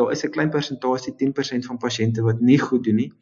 Daar 0.00 0.12
is 0.12 0.24
'n 0.24 0.30
klein 0.36 0.50
persentasie 0.50 1.14
10% 1.22 1.66
van 1.70 1.78
pasiënte 1.78 2.22
wat 2.22 2.40
nie 2.40 2.58
goed 2.58 2.84
doen 2.84 2.96
nie. 2.96 3.12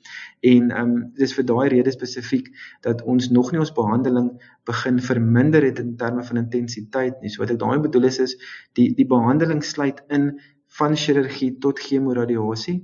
En 0.41 0.71
ehm 0.71 0.81
um, 0.81 1.13
dis 1.15 1.35
vir 1.35 1.45
daai 1.45 1.69
rede 1.69 1.91
spesifiek 1.91 2.49
dat 2.81 3.03
ons 3.03 3.31
nog 3.31 3.53
nie 3.53 3.61
ons 3.61 3.73
behandeling 3.73 4.31
begin 4.65 5.01
verminder 5.01 5.63
het 5.63 5.79
in 5.79 5.97
terme 5.97 6.25
van 6.25 6.37
intensiteit 6.37 7.21
nie. 7.21 7.31
So 7.31 7.43
wat 7.43 7.51
ek 7.51 7.59
daarmee 7.59 7.89
bedoel 7.89 8.05
is 8.05 8.19
is 8.19 8.37
die 8.73 8.95
die 8.95 9.07
behandeling 9.07 9.63
sluit 9.65 10.03
in 10.09 10.41
van 10.79 10.97
chirurgie 10.97 11.59
tot 11.59 11.79
chemoradiasie 11.79 12.81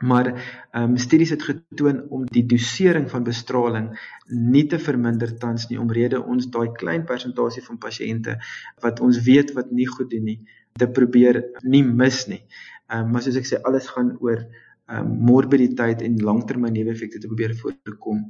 Maar 0.00 0.26
ehm 0.70 0.82
um, 0.82 0.96
studies 0.96 1.30
het 1.30 1.42
getoon 1.42 2.08
om 2.08 2.24
die 2.24 2.46
dosering 2.46 3.10
van 3.10 3.22
bestraling 3.22 3.90
nie 4.28 4.66
te 4.66 4.78
verminder 4.78 5.34
tans 5.38 5.66
nie 5.68 5.80
omrede 5.80 6.22
ons 6.24 6.46
daai 6.48 6.72
klein 6.72 7.04
persentasie 7.04 7.62
van 7.62 7.78
pasiënte 7.78 8.38
wat 8.80 9.00
ons 9.04 9.20
weet 9.26 9.52
wat 9.52 9.70
nie 9.70 9.86
goed 9.86 10.10
doen 10.10 10.24
nie 10.24 10.38
te 10.72 10.88
probeer 10.88 11.42
nie 11.62 11.82
mis 11.84 12.26
nie. 12.32 12.42
Ehm 12.88 13.04
um, 13.04 13.10
maar 13.12 13.22
soos 13.26 13.36
ek 13.36 13.48
sê 13.50 13.60
alles 13.60 13.90
gaan 13.92 14.14
oor 14.20 14.40
ehm 14.40 15.04
um, 15.04 15.16
morbiditeit 15.30 16.02
en 16.02 16.16
langtermyn 16.30 16.72
neeweffekte 16.72 17.20
te 17.20 17.28
probeer 17.28 17.54
voorkom. 17.60 18.24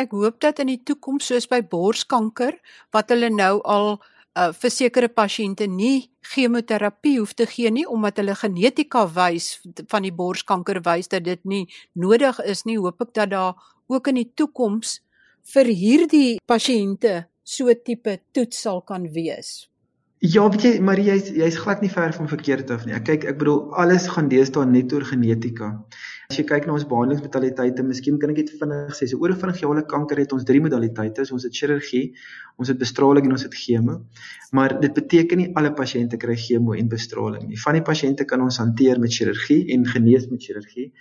Ek 0.00 0.14
hoop 0.16 0.40
dat 0.40 0.62
in 0.62 0.70
die 0.72 0.82
toekoms 0.86 1.28
soos 1.28 1.48
by 1.50 1.60
borskanker 1.60 2.56
wat 2.94 3.12
hulle 3.12 3.28
nou 3.34 3.60
al 3.60 3.98
uh, 4.38 4.50
vir 4.52 4.72
sekere 4.74 5.08
pasiënte 5.08 5.66
nie 5.70 6.10
chemoterapie 6.32 7.18
hoef 7.18 7.34
te 7.34 7.46
gee 7.50 7.70
nie 7.70 7.86
omdat 7.88 8.20
hulle 8.22 8.36
genetika 8.38 9.06
wys 9.16 9.52
van 9.90 10.06
die 10.06 10.14
borskanker 10.14 10.82
wys 10.86 11.10
dat 11.12 11.24
dit 11.24 11.42
nie 11.44 11.66
nodig 11.94 12.40
is 12.44 12.66
nie 12.68 12.78
hoop 12.78 13.00
ek 13.06 13.14
dat 13.14 13.32
daar 13.34 13.54
ook 13.90 14.12
in 14.12 14.20
die 14.22 14.30
toekoms 14.36 15.00
vir 15.54 15.72
hierdie 15.72 16.38
pasiënte 16.46 17.24
so 17.42 17.72
tipe 17.74 18.20
toets 18.32 18.60
sal 18.62 18.82
kan 18.86 19.08
wees. 19.14 19.70
Ja, 20.20 20.44
weet 20.52 20.64
jy, 20.66 20.72
Marie, 20.84 21.06
jy's 21.08 21.30
jy's 21.32 21.56
glad 21.56 21.80
nie 21.80 21.88
ver 21.88 22.12
van 22.12 22.28
verkeerd 22.28 22.70
af 22.70 22.84
nie. 22.84 22.92
Ek 22.92 23.06
kyk, 23.08 23.24
ek 23.32 23.38
bedoel 23.40 23.70
alles 23.80 24.04
gaan 24.12 24.28
deesdae 24.28 24.66
net 24.68 24.92
oor 24.92 25.06
genetika. 25.08 25.70
As 26.30 26.36
jy 26.38 26.44
kyk 26.46 26.68
na 26.68 26.76
ons 26.76 26.84
behandelingsmodaliteite, 26.86 27.82
miskien 27.82 28.18
kan 28.22 28.30
ek 28.30 28.36
dit 28.38 28.50
vinnig 28.60 28.92
sê. 28.94 29.08
So 29.10 29.18
oropharyngeale 29.24 29.82
kanker 29.90 30.20
het 30.22 30.30
ons 30.36 30.44
drie 30.46 30.60
modaliteite. 30.62 31.24
So 31.26 31.34
ons 31.34 31.46
het 31.48 31.56
chirurgie, 31.58 32.12
ons 32.54 32.70
het 32.70 32.78
bestraling 32.78 33.26
en 33.26 33.34
ons 33.34 33.42
het 33.48 33.56
chemo. 33.58 33.96
Maar 34.54 34.76
dit 34.78 34.94
beteken 34.94 35.42
nie 35.42 35.48
alle 35.58 35.72
pasiënte 35.74 36.20
kry 36.22 36.38
chemo 36.38 36.78
en 36.78 36.92
bestraling 36.92 37.48
nie. 37.48 37.58
Van 37.64 37.80
die 37.80 37.82
pasiënte 37.82 38.28
kan 38.30 38.46
ons 38.46 38.60
hanteer 38.62 39.02
met 39.02 39.10
chirurgie 39.10 39.74
en 39.74 39.90
genees 39.90 40.30
met 40.30 40.46
chirurgie. 40.46 40.92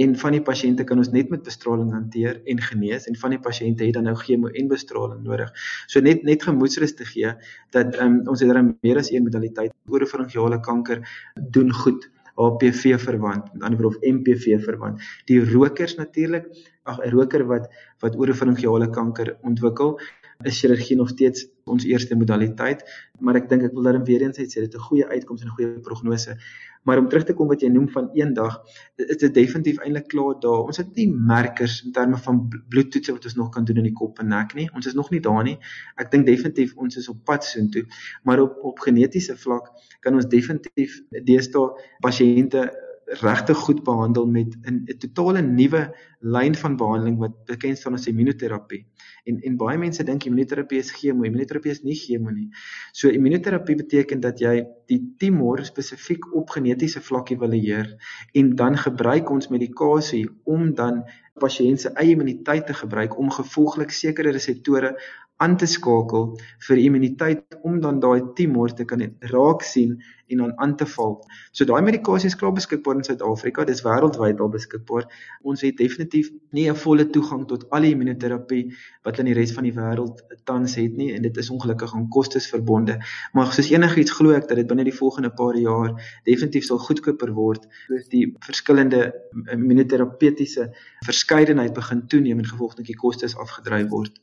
En 0.00 0.16
van 0.24 0.38
die 0.38 0.44
pasiënte 0.48 0.88
kan 0.88 1.04
ons 1.04 1.12
net 1.12 1.28
met 1.36 1.44
bestraling 1.44 1.92
hanteer 1.92 2.40
en 2.48 2.66
genees 2.70 3.12
en 3.12 3.20
van 3.20 3.36
die 3.36 3.44
pasiënte 3.44 3.84
het 3.84 4.00
dan 4.00 4.08
nou 4.08 4.16
chemo 4.24 4.48
en 4.48 4.72
bestraling 4.72 5.20
nodig. 5.20 5.52
So 5.84 6.00
net 6.00 6.24
net 6.24 6.48
gemoedsrus 6.48 6.96
te 6.96 7.04
gee 7.12 7.36
dat 7.76 8.00
um, 8.00 8.22
ons 8.24 8.40
het 8.40 8.56
dan 8.56 8.78
meer 8.80 9.04
as 9.04 9.12
een 9.12 9.28
modaliteit 9.28 9.76
oropharyngeale 9.92 10.64
kanker 10.64 11.04
doen 11.36 11.76
goed. 11.76 12.08
HPV 12.38 12.98
verwant, 13.02 13.52
met 13.52 13.62
ander 13.66 13.80
woorde 13.80 13.96
of 13.96 14.02
MPV 14.14 14.58
verwant. 14.64 15.02
Die 15.30 15.40
rokers 15.52 15.96
natuurlik, 15.98 16.46
ag 16.88 17.00
'n 17.04 17.10
roker 17.10 17.44
wat 17.46 17.68
wat 18.00 18.16
oropharyngeale 18.16 18.90
kanker 18.90 19.36
ontwikkel, 19.42 19.98
is 20.44 20.60
chirurgie 20.60 20.96
nog 20.96 21.08
steeds 21.08 21.46
ons 21.64 21.84
eerste 21.84 22.14
modaliteit, 22.16 22.84
maar 23.18 23.34
ek 23.40 23.48
dink 23.50 23.64
ek 23.66 23.72
wil 23.74 23.88
daarin 23.88 24.04
weer 24.06 24.22
eens 24.22 24.38
sê 24.38 24.60
dit 24.62 24.74
'n 24.74 24.86
goeie 24.88 25.06
uitkoms 25.06 25.42
en 25.42 25.48
'n 25.48 25.56
goeie 25.56 25.80
prognose. 25.80 26.36
Maar 26.84 26.98
om 26.98 27.08
terug 27.08 27.24
te 27.24 27.34
kom 27.34 27.48
wat 27.48 27.60
jy 27.60 27.68
noem 27.68 27.88
van 27.88 28.10
eendag, 28.14 28.62
is 28.96 29.16
dit 29.16 29.34
definitief 29.34 29.78
eintlik 29.78 30.06
klaar 30.08 30.38
daar. 30.40 30.62
Ons 30.70 30.76
het 30.76 30.94
nie 30.94 31.08
merkers 31.10 31.82
in 31.84 31.92
terme 31.92 32.16
van 32.16 32.48
bloedtoetse 32.68 33.12
wat 33.12 33.24
ons 33.24 33.34
nog 33.34 33.50
kan 33.50 33.64
doen 33.64 33.76
in 33.76 33.88
die 33.90 33.92
kop 33.92 34.18
en 34.18 34.28
nek 34.28 34.54
nie. 34.54 34.70
Ons 34.74 34.86
is 34.86 34.94
nog 34.94 35.10
nie 35.10 35.20
daar 35.20 35.42
nie. 35.44 35.58
Ek 35.96 36.10
dink 36.10 36.26
definitief 36.26 36.76
ons 36.76 36.96
is 36.96 37.08
op 37.08 37.24
pad 37.24 37.44
soontoe, 37.44 37.84
maar 38.22 38.40
op 38.40 38.56
op 38.62 38.78
genetiese 38.78 39.36
vlak 39.36 39.72
kan 40.00 40.14
ons 40.14 40.26
definitief 40.26 41.02
deesdae 41.10 41.74
pasiënte 42.00 42.70
regtig 43.08 43.56
goed 43.56 43.82
behandel 43.84 44.26
met 44.26 44.56
'n 44.62 44.84
totale 44.98 45.40
nuwe 45.40 45.94
lyn 46.20 46.54
van 46.54 46.76
behandeling 46.76 47.18
wat 47.18 47.44
bekend 47.44 47.78
staan 47.78 47.94
as 47.94 48.06
immunoterapie. 48.06 48.86
En 49.24 49.40
en 49.40 49.56
baie 49.56 49.78
mense 49.78 50.04
dink 50.04 50.24
immunoterapie 50.24 50.78
is 50.78 50.90
chemo, 50.90 51.24
immunoterapie 51.24 51.70
is 51.70 51.82
nie 51.82 51.94
chemo 51.94 52.30
nie. 52.30 52.48
So 52.92 53.08
immunoterapie 53.08 53.76
beteken 53.76 54.20
dat 54.20 54.38
jy 54.38 54.66
die 54.86 55.14
tumor 55.18 55.64
spesifiek 55.64 56.34
op 56.34 56.50
genetiese 56.50 57.00
vlak 57.00 57.30
evalueer 57.30 57.96
en 58.32 58.54
dan 58.54 58.76
gebruik 58.76 59.30
ons 59.30 59.48
medikasie 59.48 60.28
om 60.44 60.74
dan 60.74 61.04
pasiënt 61.38 61.80
se 61.80 61.88
eie 61.94 62.10
immuniteit 62.10 62.66
te 62.66 62.74
gebruik 62.74 63.18
om 63.18 63.30
gevolglik 63.30 63.90
sekere 63.90 64.30
reseptore 64.30 64.96
aan 65.38 65.56
te 65.56 65.66
skakel 65.70 66.32
vir 66.66 66.80
immuniteit 66.82 67.58
om 67.62 67.80
dan 67.80 68.00
daai 68.02 68.32
tumor 68.34 68.72
te 68.74 68.84
kan 68.84 69.04
raak 69.32 69.62
sien 69.62 69.98
en 70.28 70.42
dan 70.42 70.52
aan 70.60 70.74
te 70.76 70.86
val. 70.86 71.14
So 71.52 71.64
daai 71.64 71.80
medikasie 71.86 72.28
is 72.28 72.36
klaar 72.36 72.52
beskikbaar 72.56 72.98
in 72.98 73.06
Suid-Afrika, 73.06 73.64
dis 73.64 73.84
wêreldwyd 73.86 74.42
al 74.42 74.50
beskikbaar. 74.52 75.06
Ons 75.46 75.62
het 75.64 75.78
definitief 75.78 76.30
nie 76.52 76.68
'n 76.68 76.76
volle 76.76 77.06
toegang 77.14 77.46
tot 77.48 77.64
al 77.70 77.86
die 77.86 77.94
immunoterapie 77.94 78.74
wat 79.04 79.18
in 79.18 79.30
die 79.30 79.34
res 79.38 79.52
van 79.52 79.64
die 79.64 79.72
wêreld 79.72 80.20
tans 80.44 80.74
het 80.74 80.96
nie 80.96 81.14
en 81.14 81.22
dit 81.22 81.36
is 81.36 81.50
ongelukkig 81.50 81.94
aan 81.94 82.08
kostes 82.08 82.50
verbonde. 82.50 82.98
Maar 83.32 83.52
soos 83.52 83.70
enigiets 83.70 84.10
glo 84.10 84.30
ek 84.32 84.48
dat 84.48 84.56
dit 84.56 84.66
binne 84.66 84.84
die 84.84 84.98
volgende 85.00 85.30
paar 85.30 85.56
jaar 85.56 85.94
definitief 86.24 86.64
sal 86.64 86.78
goedkoper 86.78 87.32
word 87.32 87.66
soos 87.86 88.08
die 88.08 88.36
verskillende 88.40 89.12
immunoterapeutiese 89.52 90.72
verskeidenheid 91.06 91.72
begin 91.72 92.06
toeneem 92.06 92.38
en 92.38 92.44
gevolglik 92.44 92.86
die 92.86 92.96
kostes 92.96 93.36
afgedryf 93.36 93.88
word. 93.88 94.20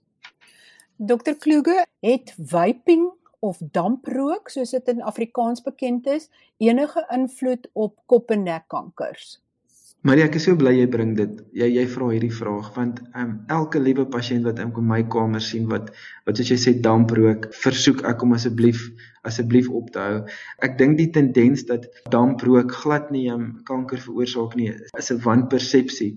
Dr 0.97 1.35
Kluge, 1.35 1.85
het 1.99 2.33
vaping 2.37 3.09
of 3.39 3.57
damprook, 3.59 4.49
soos 4.49 4.71
dit 4.71 4.87
in 4.87 5.01
Afrikaans 5.03 5.61
bekend 5.61 6.07
is, 6.07 6.29
enige 6.57 7.03
invloed 7.11 7.67
op 7.73 7.97
kop 8.05 8.31
en 8.31 8.45
nekkankers? 8.47 9.41
Marie, 10.05 10.23
ek 10.23 10.37
is 10.39 10.45
so 10.47 10.55
bly 10.55 10.71
jy 10.77 10.85
bring 10.93 11.15
dit. 11.17 11.39
Jy 11.57 11.67
jy 11.73 11.83
vra 11.89 12.11
hierdie 12.13 12.31
vraag 12.31 12.69
want 12.77 13.01
um, 13.17 13.31
elke 13.51 13.81
liewe 13.81 14.05
pasiënt 14.13 14.45
wat 14.47 14.61
in 14.61 14.71
my 14.87 15.01
kamer 15.09 15.41
sien 15.41 15.65
wat 15.71 15.91
wat 16.29 16.37
soos 16.37 16.51
jy 16.53 16.57
sê 16.61 16.73
damprook, 16.79 17.49
versoek 17.63 18.03
ek 18.05 18.23
om 18.23 18.37
asseblief 18.37 18.85
asseblief 19.25 19.69
op 19.69 19.91
te 19.91 19.99
hou. 19.99 20.17
Ek 20.65 20.77
dink 20.79 20.97
die 20.99 21.09
tendens 21.13 21.65
dat 21.69 21.87
damprook 22.13 22.71
glad 22.83 23.11
nie 23.13 23.25
um, 23.33 23.47
kanker 23.67 24.01
veroorsaak 24.01 24.55
nie, 24.59 24.71
is 24.97 25.11
'n 25.11 25.21
wanpersepsie. 25.25 26.11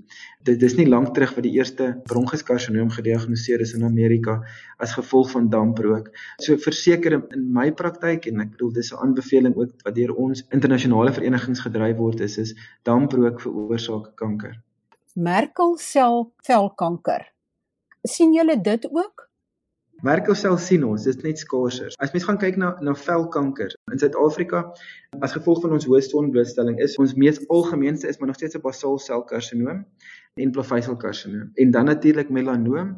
Dit 0.44 0.62
is 0.62 0.76
nie 0.76 0.86
lank 0.86 1.14
terug 1.14 1.34
wat 1.36 1.44
die 1.44 1.56
eerste 1.58 2.00
bronchuskarinoom 2.08 2.90
gediagnoseer 2.90 3.60
is 3.60 3.74
in 3.74 3.84
Amerika 3.84 4.42
as 4.78 4.94
gevolg 4.94 5.30
van 5.30 5.50
damprook. 5.50 6.10
So 6.40 6.56
verseker 6.56 7.18
in 7.18 7.52
my 7.52 7.70
praktyk 7.72 8.26
en 8.26 8.40
ek 8.40 8.50
bedoel 8.56 8.72
dis 8.72 8.92
'n 8.92 9.00
aanbeveling 9.02 9.56
ook 9.56 9.72
wat 9.84 9.94
deur 9.94 10.14
ons 10.14 10.44
internasionale 10.50 11.12
verenigings 11.12 11.60
gedryf 11.60 11.96
word 11.96 12.20
is 12.20 12.38
is 12.38 12.54
damprook 12.82 13.40
veroorsaak 13.40 14.16
kanker. 14.16 14.60
Merkel 15.14 15.76
sel 15.78 16.32
velkanker. 16.46 17.32
sien 18.02 18.32
julle 18.32 18.60
dit 18.60 18.88
ook? 18.90 19.27
Merkel 20.06 20.36
sel 20.38 20.54
sien 20.62 20.84
ons, 20.86 21.02
dit 21.02 21.10
is 21.10 21.24
net 21.24 21.40
skaarser. 21.42 21.90
As 21.98 22.12
mens 22.14 22.22
gaan 22.28 22.36
kyk 22.38 22.58
na 22.60 22.68
na 22.86 22.92
velkanker 22.94 23.72
in 23.90 23.98
Suid-Afrika, 23.98 24.60
as 25.18 25.34
gevolg 25.34 25.64
van 25.64 25.74
ons 25.74 25.88
hoë 25.90 26.04
sonblootstelling 26.06 26.78
is 26.84 26.94
ons 27.02 27.16
mees 27.18 27.40
algemeenste 27.50 28.06
is 28.06 28.20
maar 28.20 28.30
nog 28.30 28.38
steeds 28.38 28.54
'n 28.54 28.62
basaalselkarsinoom 28.62 29.80
en 30.38 30.52
plaveisselkarsinoom. 30.54 31.50
En 31.54 31.70
dan 31.74 31.90
natuurlik 31.90 32.30
melanoom, 32.30 32.94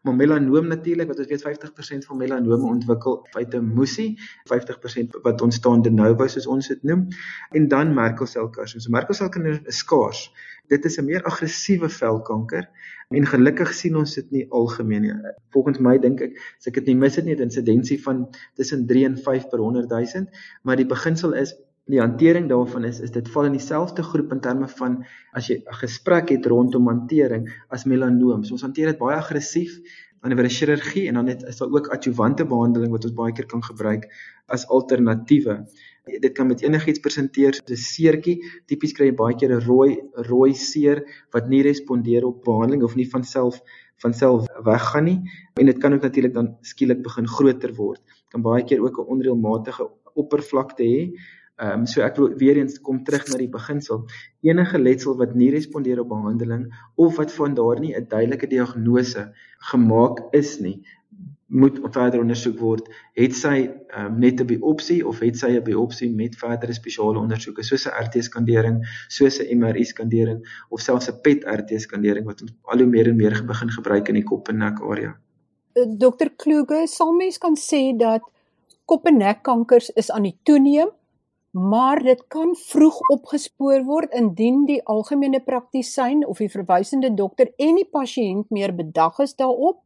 maar 0.00 0.14
melanoom 0.14 0.66
natuurlik 0.66 1.08
wat 1.08 1.18
ons 1.18 1.28
weet 1.28 1.42
50% 1.44 2.06
van 2.08 2.16
melanome 2.16 2.66
ontwikkel 2.66 3.26
uit 3.30 3.54
'n 3.54 3.72
musie, 3.74 4.18
50% 4.44 5.18
wat 5.22 5.40
ontstaan 5.40 5.82
de 5.82 5.90
novo 5.90 6.26
soos 6.26 6.46
ons 6.46 6.68
dit 6.68 6.82
noem, 6.82 7.08
en 7.50 7.68
dan 7.68 7.94
Merkel 7.94 8.26
selkarsinoom. 8.26 8.82
So 8.82 8.90
Merkel 8.90 9.14
selkarsinoom 9.14 9.66
is 9.66 9.76
skaars. 9.76 10.32
Dit 10.68 10.84
is 10.84 10.98
'n 10.98 11.04
meer 11.04 11.22
aggressiewe 11.22 11.88
velkanker 11.88 12.68
en 13.08 13.26
gelukkig 13.26 13.74
sien 13.74 13.96
ons 13.96 14.14
dit 14.14 14.30
nie 14.30 14.46
algemeen 14.50 15.02
nie. 15.02 15.14
Volgens 15.50 15.78
my 15.78 15.98
dink 15.98 16.20
ek, 16.20 16.38
as 16.58 16.66
ek 16.66 16.74
dit 16.74 16.86
nie 16.86 16.96
mis 16.96 17.16
het 17.16 17.24
nie, 17.24 17.34
'n 17.34 17.42
insidensie 17.42 18.02
van 18.02 18.28
tussen 18.54 18.86
3 18.86 19.04
en 19.04 19.16
5 19.18 19.48
per 19.48 19.58
100 19.58 19.88
000, 19.88 20.26
maar 20.62 20.76
die 20.76 20.86
beginsel 20.86 21.32
is 21.32 21.54
die 21.90 22.00
hantering 22.00 22.48
daarvan 22.48 22.84
is 22.84 23.00
is 23.00 23.10
dit 23.10 23.28
val 23.28 23.48
in 23.48 23.56
dieselfde 23.56 24.02
groep 24.02 24.32
in 24.32 24.40
terme 24.40 24.68
van 24.68 25.00
as 25.32 25.48
jy 25.48 25.56
'n 25.60 25.80
gesprek 25.82 26.30
het 26.30 26.46
rondom 26.46 26.86
hantering 26.88 27.48
as 27.68 27.84
melanoom. 27.84 28.44
So 28.44 28.52
ons 28.54 28.62
hanteer 28.62 28.92
dit 28.92 28.98
baie 28.98 29.16
aggressief 29.16 29.80
aan 30.22 30.32
'n 30.32 30.48
chirurgie 30.48 31.08
en 31.08 31.14
dan 31.14 31.26
het 31.26 31.42
is 31.42 31.56
daar 31.56 31.72
ook 31.72 31.88
adjuvante 31.88 32.44
behandeling 32.44 32.92
wat 32.92 33.04
ons 33.04 33.14
baie 33.14 33.32
keer 33.32 33.46
kan 33.46 33.62
gebruik 33.62 34.04
as 34.46 34.66
alternatiewe. 34.66 35.66
Dit 36.20 36.32
kan 36.32 36.46
met 36.46 36.62
enigiets 36.62 36.98
presenteer, 36.98 37.54
so 37.54 37.62
'n 37.72 37.76
seertjie. 37.76 38.42
Tipies 38.66 38.92
kry 38.92 39.06
jy 39.06 39.14
baie 39.14 39.34
keer 39.34 39.52
'n 39.52 39.64
rooi 39.66 40.00
rooi 40.12 40.54
seer 40.54 41.04
wat 41.32 41.48
nie 41.48 41.62
respondeer 41.62 42.24
op 42.24 42.44
behandeling 42.44 42.82
of 42.82 42.96
nie 42.96 43.08
van 43.08 43.24
self 43.24 43.62
van 44.02 44.14
self 44.14 44.46
weggaan 44.64 45.04
nie 45.04 45.20
en 45.60 45.66
dit 45.66 45.78
kan 45.78 45.92
ook 45.92 46.02
natuurlik 46.02 46.34
dan 46.34 46.56
skielik 46.60 47.02
begin 47.02 47.26
groter 47.26 47.74
word. 47.74 48.00
Kan 48.28 48.42
baie 48.42 48.64
keer 48.64 48.80
ook 48.80 48.98
'n 48.98 49.10
onreëlmatige 49.14 49.88
oppervlakte 50.14 50.82
hê. 50.82 51.12
Ehm 51.60 51.80
um, 51.80 51.86
so 51.86 52.00
ek 52.00 52.16
wil 52.16 52.30
weer 52.40 52.56
eens 52.56 52.78
kom 52.80 53.02
terug 53.04 53.26
na 53.28 53.36
die 53.36 53.50
beginsel. 53.52 54.06
Enige 54.48 54.78
letsel 54.78 55.16
wat 55.20 55.34
nie 55.36 55.50
respondeer 55.52 56.00
op 56.00 56.08
behandeling 56.08 56.62
of 56.96 57.18
wat 57.20 57.32
van 57.36 57.54
daar 57.54 57.80
nie 57.80 57.92
'n 57.96 58.06
duidelike 58.08 58.46
diagnose 58.48 59.26
gemaak 59.70 60.22
is 60.32 60.58
nie, 60.60 60.80
moet 61.50 61.80
verder 61.82 62.20
ondersoek 62.20 62.58
word. 62.58 62.88
Het 63.18 63.34
sy 63.34 63.56
um, 63.98 64.18
net 64.22 64.40
'n 64.40 64.46
biopsie 64.46 65.02
of 65.06 65.18
het 65.20 65.36
sy 65.36 65.50
'n 65.56 65.64
biopsie 65.66 66.10
met 66.14 66.38
verdere 66.38 66.72
spesiale 66.72 67.18
ondersoeke 67.18 67.62
soos 67.62 67.86
'n 67.86 67.92
RT-skandering, 68.04 68.78
soos 69.08 69.40
'n 69.40 69.58
MRI-skandering 69.58 70.40
of 70.70 70.80
selfs 70.80 71.10
'n 71.10 71.20
PET-RT-skandering 71.22 72.24
wat 72.24 72.42
al 72.62 72.78
hoe 72.78 72.86
meer 72.86 73.08
en 73.08 73.16
meer 73.16 73.44
begin 73.46 73.70
gebruik 73.70 74.08
in 74.08 74.14
die 74.14 74.24
kop 74.24 74.48
en 74.48 74.56
nek 74.56 74.80
area. 74.80 75.18
Eh, 75.72 75.84
Dr. 75.98 76.30
Kluge, 76.36 76.86
sal 76.86 77.12
mens 77.12 77.38
kan 77.38 77.56
sê 77.56 77.96
dat 77.96 78.22
kop 78.84 79.06
en 79.06 79.16
nekkankers 79.16 79.90
is 79.90 80.10
aan 80.10 80.22
die 80.22 80.38
toeneem, 80.42 80.88
maar 81.50 82.02
dit 82.02 82.22
kan 82.28 82.54
vroeg 82.56 83.00
opgespoor 83.10 83.84
word 83.84 84.12
indien 84.14 84.64
die 84.68 84.80
algemene 84.86 85.40
praktisyn 85.42 86.22
of 86.26 86.38
die 86.38 86.50
verwysende 86.50 87.10
dokter 87.14 87.50
en 87.58 87.80
die 87.80 87.88
pasiënt 87.90 88.50
meer 88.54 88.74
bedag 88.74 89.18
is 89.18 89.34
daarop 89.34 89.80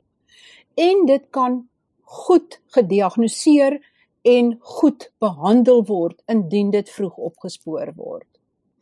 en 0.74 1.06
dit 1.06 1.24
kan 1.30 1.62
goed 2.04 2.60
gediagnoseer 2.76 3.80
en 4.22 4.58
goed 4.60 5.10
behandel 5.18 5.84
word 5.88 6.20
indien 6.26 6.70
dit 6.70 6.90
vroeg 6.90 7.16
opgespoor 7.30 7.92
word. 7.96 8.28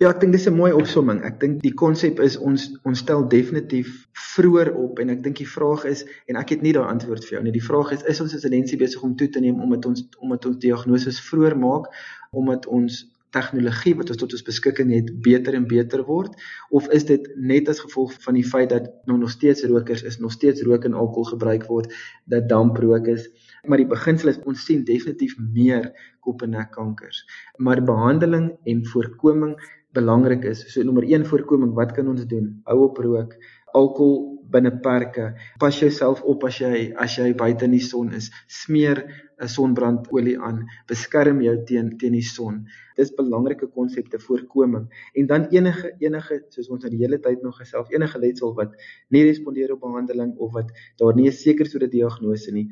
Ja, 0.02 0.08
ek 0.10 0.18
dink 0.22 0.32
dis 0.34 0.48
'n 0.50 0.56
mooi 0.58 0.72
opsomming. 0.74 1.20
Ek 1.22 1.36
dink 1.38 1.60
die 1.62 1.74
konsep 1.78 2.18
is 2.24 2.34
ons 2.36 2.62
ons 2.88 2.98
stel 2.98 3.20
definitief 3.34 3.90
vroeër 4.34 4.72
op 4.74 4.98
en 4.98 5.12
ek 5.14 5.20
dink 5.22 5.36
die 5.38 5.46
vraag 5.46 5.84
is 5.90 6.02
en 6.26 6.38
ek 6.40 6.48
het 6.54 6.62
nie 6.66 6.72
daai 6.74 6.88
antwoord 6.90 7.22
vir 7.28 7.36
jou 7.36 7.42
nie. 7.44 7.52
Die 7.54 7.62
vraag 7.62 7.92
is 7.92 8.02
is 8.10 8.20
ons 8.24 8.34
residensie 8.34 8.78
besig 8.80 9.02
om 9.06 9.14
toe 9.14 9.28
te 9.28 9.40
neem 9.44 9.60
omdat 9.62 9.86
ons 9.86 10.02
omdat 10.18 10.46
ons 10.50 10.58
diagnose 10.64 11.12
vroeër 11.28 11.54
maak 11.56 11.86
omdat 12.32 12.66
ons 12.66 12.98
tegnologie 13.32 13.94
wat 13.96 14.10
ons 14.12 14.18
tot 14.20 14.34
ons 14.36 14.44
beskikking 14.48 14.90
het 14.92 15.12
beter 15.26 15.54
en 15.54 15.68
beter 15.70 16.02
word 16.08 16.34
of 16.70 16.88
is 16.98 17.06
dit 17.08 17.28
net 17.36 17.68
as 17.72 17.80
gevolg 17.84 18.16
van 18.24 18.34
die 18.34 18.46
feit 18.52 18.72
dat 18.74 18.90
nou 19.06 19.18
nog 19.20 19.30
steeds 19.30 19.64
rokers 19.70 20.02
is 20.02 20.18
nog 20.24 20.34
steeds 20.34 20.64
rook 20.68 20.84
en 20.84 20.98
alkohol 20.98 21.30
gebruik 21.30 21.68
word 21.70 21.94
dat 22.34 22.48
damprook 22.48 23.06
is 23.14 23.28
maar 23.68 23.78
die 23.78 23.88
beginsel 23.88 24.34
is 24.34 24.42
ons 24.44 24.64
sien 24.66 24.82
definitief 24.84 25.38
meer 25.38 25.92
kop 26.20 26.42
en 26.42 26.58
nek 26.58 26.74
kankers 26.74 27.22
maar 27.56 27.84
behandeling 27.92 28.50
en 28.66 28.84
voorkoming 28.92 29.56
belangrik 29.92 30.44
is 30.44 30.64
so 30.72 30.82
nommer 30.82 31.04
1 31.04 31.26
voorkoming 31.26 31.74
wat 31.74 31.92
kan 31.92 32.08
ons 32.08 32.26
doen 32.26 32.62
hou 32.64 32.78
op 32.88 32.98
rook 32.98 33.36
alkohol 33.72 34.32
binne 34.52 34.72
perke. 34.84 35.32
Pas 35.60 35.78
jouself 35.80 36.22
op 36.28 36.44
as 36.44 36.58
jy 36.60 36.92
as 37.00 37.16
jy 37.16 37.32
buite 37.38 37.66
in 37.66 37.76
die 37.76 37.82
son 37.84 38.12
is. 38.16 38.30
Smeer 38.48 39.00
'n 39.40 39.48
sonbrandolie 39.48 40.38
aan. 40.38 40.66
Beskerm 40.86 41.40
jou 41.42 41.56
teen 41.64 41.96
teen 41.98 42.12
die 42.12 42.22
son. 42.22 42.66
Dis 42.96 43.14
belangrike 43.16 43.66
konsepte 43.66 44.18
voorkoming. 44.18 44.88
En 45.14 45.26
dan 45.26 45.46
enige 45.50 45.94
enige 45.98 46.44
soos 46.48 46.68
ons 46.68 46.82
nou 46.82 46.90
die 46.90 47.02
hele 47.04 47.18
tyd 47.18 47.42
nog 47.42 47.56
gesels, 47.56 47.88
enige 47.90 48.18
letsel 48.18 48.54
wat 48.54 48.76
nie 49.08 49.24
respondeer 49.24 49.72
op 49.72 49.80
behandeling 49.80 50.36
of 50.36 50.52
wat 50.52 50.70
daar 50.98 51.14
nie 51.14 51.28
'n 51.28 51.32
seker 51.32 51.66
soort 51.66 51.90
diagnose 51.90 52.52
nie 52.52 52.68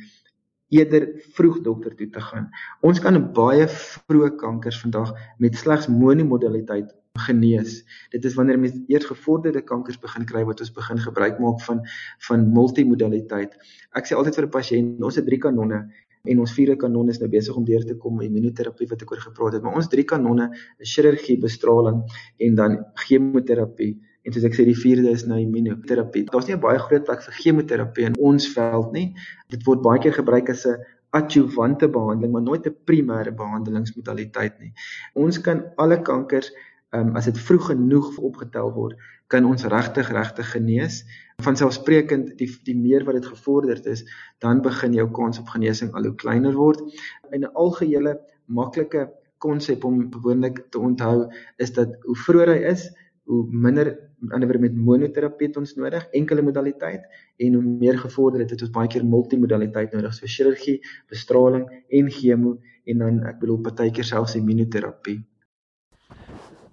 eerder 0.69 1.09
vroeg 1.35 1.63
dokter 1.63 1.97
toe 1.97 2.11
te 2.11 2.21
gaan. 2.21 2.51
Ons 2.81 3.01
kan 3.01 3.33
baie 3.33 3.67
vroeë 3.67 4.37
kankers 4.37 4.81
vandag 4.81 5.15
met 5.39 5.57
slegs 5.57 5.89
monomodaliteit 5.89 7.00
genees. 7.19 7.85
Dit 8.11 8.25
is 8.25 8.35
wanneer 8.35 8.59
mens 8.59 8.77
eers 8.87 9.07
gevorderde 9.09 9.63
kankers 9.67 9.99
begin 9.99 10.27
kry 10.27 10.45
wat 10.47 10.61
ons 10.63 10.71
begin 10.75 10.99
gebruik 10.99 11.41
maak 11.43 11.63
van 11.67 11.83
van 12.29 12.45
multimodaliteit. 12.55 13.57
Ek 13.99 14.07
sê 14.07 14.15
altyd 14.15 14.39
vir 14.39 14.47
'n 14.47 14.51
pasiënt, 14.51 15.03
ons 15.03 15.17
het 15.17 15.27
drie 15.27 15.39
kanonne 15.39 15.91
en 16.25 16.39
ons 16.39 16.53
vierde 16.53 16.77
kanon 16.77 17.09
is 17.09 17.19
nou 17.19 17.29
besig 17.29 17.57
om 17.57 17.65
deur 17.65 17.85
te 17.85 17.97
kom 17.97 18.21
immunoterapie 18.21 18.87
wat 18.89 19.03
ek 19.03 19.11
oor 19.11 19.19
gepraat 19.19 19.53
het, 19.55 19.63
maar 19.63 19.75
ons 19.75 19.89
drie 19.89 20.05
kanonne 20.05 20.51
is 20.79 20.95
chirurgie, 20.95 21.41
bestraling 21.41 22.03
en 22.39 22.55
dan 22.55 22.85
chemoterapie. 22.95 23.99
En 24.23 24.33
soos 24.33 24.45
ek 24.45 24.55
sê 24.55 24.65
die 24.65 24.77
vierde 24.77 25.11
is 25.11 25.25
nou 25.27 25.41
immunoterapie. 25.41 26.27
Daar's 26.31 26.47
nie 26.47 26.55
'n 26.55 26.61
baie 26.61 26.79
groot 26.79 27.05
plek 27.05 27.23
vir 27.23 27.35
chemoterapie 27.35 28.05
in 28.05 28.17
ons 28.19 28.49
veld 28.55 28.93
nie. 28.93 29.15
Dit 29.49 29.65
word 29.65 29.83
baie 29.83 29.99
keer 29.99 30.13
gebruik 30.13 30.51
as 30.51 30.67
'n 30.67 30.77
adjuvante 31.13 31.89
behandeling, 31.89 32.33
maar 32.33 32.43
nooit 32.43 32.67
'n 32.67 32.77
primêre 32.85 33.33
behandelingsmodaliteit 33.35 34.61
nie. 34.61 34.73
Ons 35.15 35.41
kan 35.41 35.65
alle 35.77 36.03
kankers 36.03 36.53
um, 36.97 37.15
as 37.17 37.29
dit 37.31 37.39
vroeg 37.39 37.71
genoeg 37.73 38.19
opgetel 38.19 38.73
word, 38.75 38.99
kan 39.31 39.47
ons 39.47 39.65
regtig 39.71 40.11
regtig 40.11 40.51
genees. 40.55 41.03
Van 41.45 41.57
selfsprekend 41.57 42.35
die 42.39 42.49
die 42.67 42.77
meer 42.77 43.07
wat 43.07 43.21
dit 43.21 43.31
gevorderd 43.31 43.87
is, 43.87 44.05
dan 44.43 44.63
begin 44.65 44.97
jou 44.99 45.07
kans 45.15 45.41
op 45.41 45.53
genesing 45.55 45.95
al 45.95 46.11
hoe 46.11 46.17
kleiner 46.19 46.57
word. 46.59 46.83
In 47.31 47.45
'n 47.45 47.55
algehele 47.55 48.19
maklike 48.47 49.09
konsep 49.39 49.85
om 49.85 50.13
gewoonlik 50.13 50.67
te 50.71 50.79
onthou 50.79 51.31
is 51.57 51.73
dat 51.73 51.97
hoe 52.05 52.17
vroeër 52.17 52.49
hy 52.49 52.61
is, 52.75 52.91
hoe 53.25 53.47
minder 53.51 53.97
anderwoorde 54.29 54.67
met 54.67 54.77
monoterapie 54.77 55.47
het 55.49 55.57
ons 55.57 55.75
nodig, 55.75 56.05
enkele 56.13 56.43
modaliteit 56.43 57.07
en 57.37 57.55
hoe 57.55 57.63
meer 57.63 57.99
gevorderd 57.99 58.51
het 58.51 58.63
ons 58.63 58.71
baie 58.75 58.89
keer 58.89 59.05
multimodaliteit 59.05 59.93
nodig, 59.97 60.15
so 60.15 60.27
chirurgie, 60.27 60.81
bestraling 61.09 61.65
en 61.89 62.11
chemo 62.11 62.59
en 62.85 62.99
dan 62.99 63.21
ek 63.31 63.41
bedoel 63.41 63.63
partykeer 63.65 64.05
selfs 64.05 64.37
immunoterapie. 64.37 65.21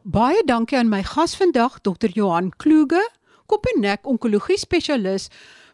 Baie 0.08 0.40
dankie 0.48 0.78
aan 0.80 0.88
my 0.88 1.02
gas 1.04 1.34
vandag, 1.36 1.82
Dr. 1.84 2.08
Johan 2.16 2.54
Kloege, 2.64 3.02
kop 3.52 3.66
en 3.74 3.82
nek 3.84 4.08
onkologie 4.08 4.56
spesialis 4.56 5.26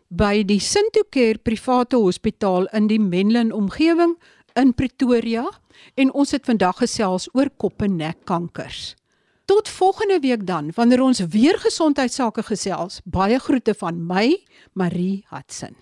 by 0.10 0.40
die 0.50 0.58
Sinto 0.58 1.04
Care 1.14 1.38
Private 1.38 2.00
Hospitaal 2.02 2.66
in 2.74 2.88
die 2.90 2.98
Menlyn 2.98 3.54
omgewing 3.54 4.16
in 4.58 4.74
Pretoria 4.74 5.46
en 5.94 6.10
ons 6.18 6.34
het 6.34 6.50
vandag 6.50 6.82
gesels 6.82 7.30
oor 7.38 7.54
kop 7.62 7.86
en 7.86 8.00
nek 8.02 8.24
kankers. 8.26 8.96
Tot 9.46 9.70
volgende 9.70 10.18
week 10.26 10.48
dan 10.50 10.74
wanneer 10.74 11.06
ons 11.06 11.22
weer 11.30 11.62
gesondheidsake 11.62 12.42
gesels. 12.50 13.04
Baie 13.06 13.38
groete 13.38 13.78
van 13.78 14.02
my, 14.02 14.32
Marie 14.74 15.28
Hudson. 15.30 15.78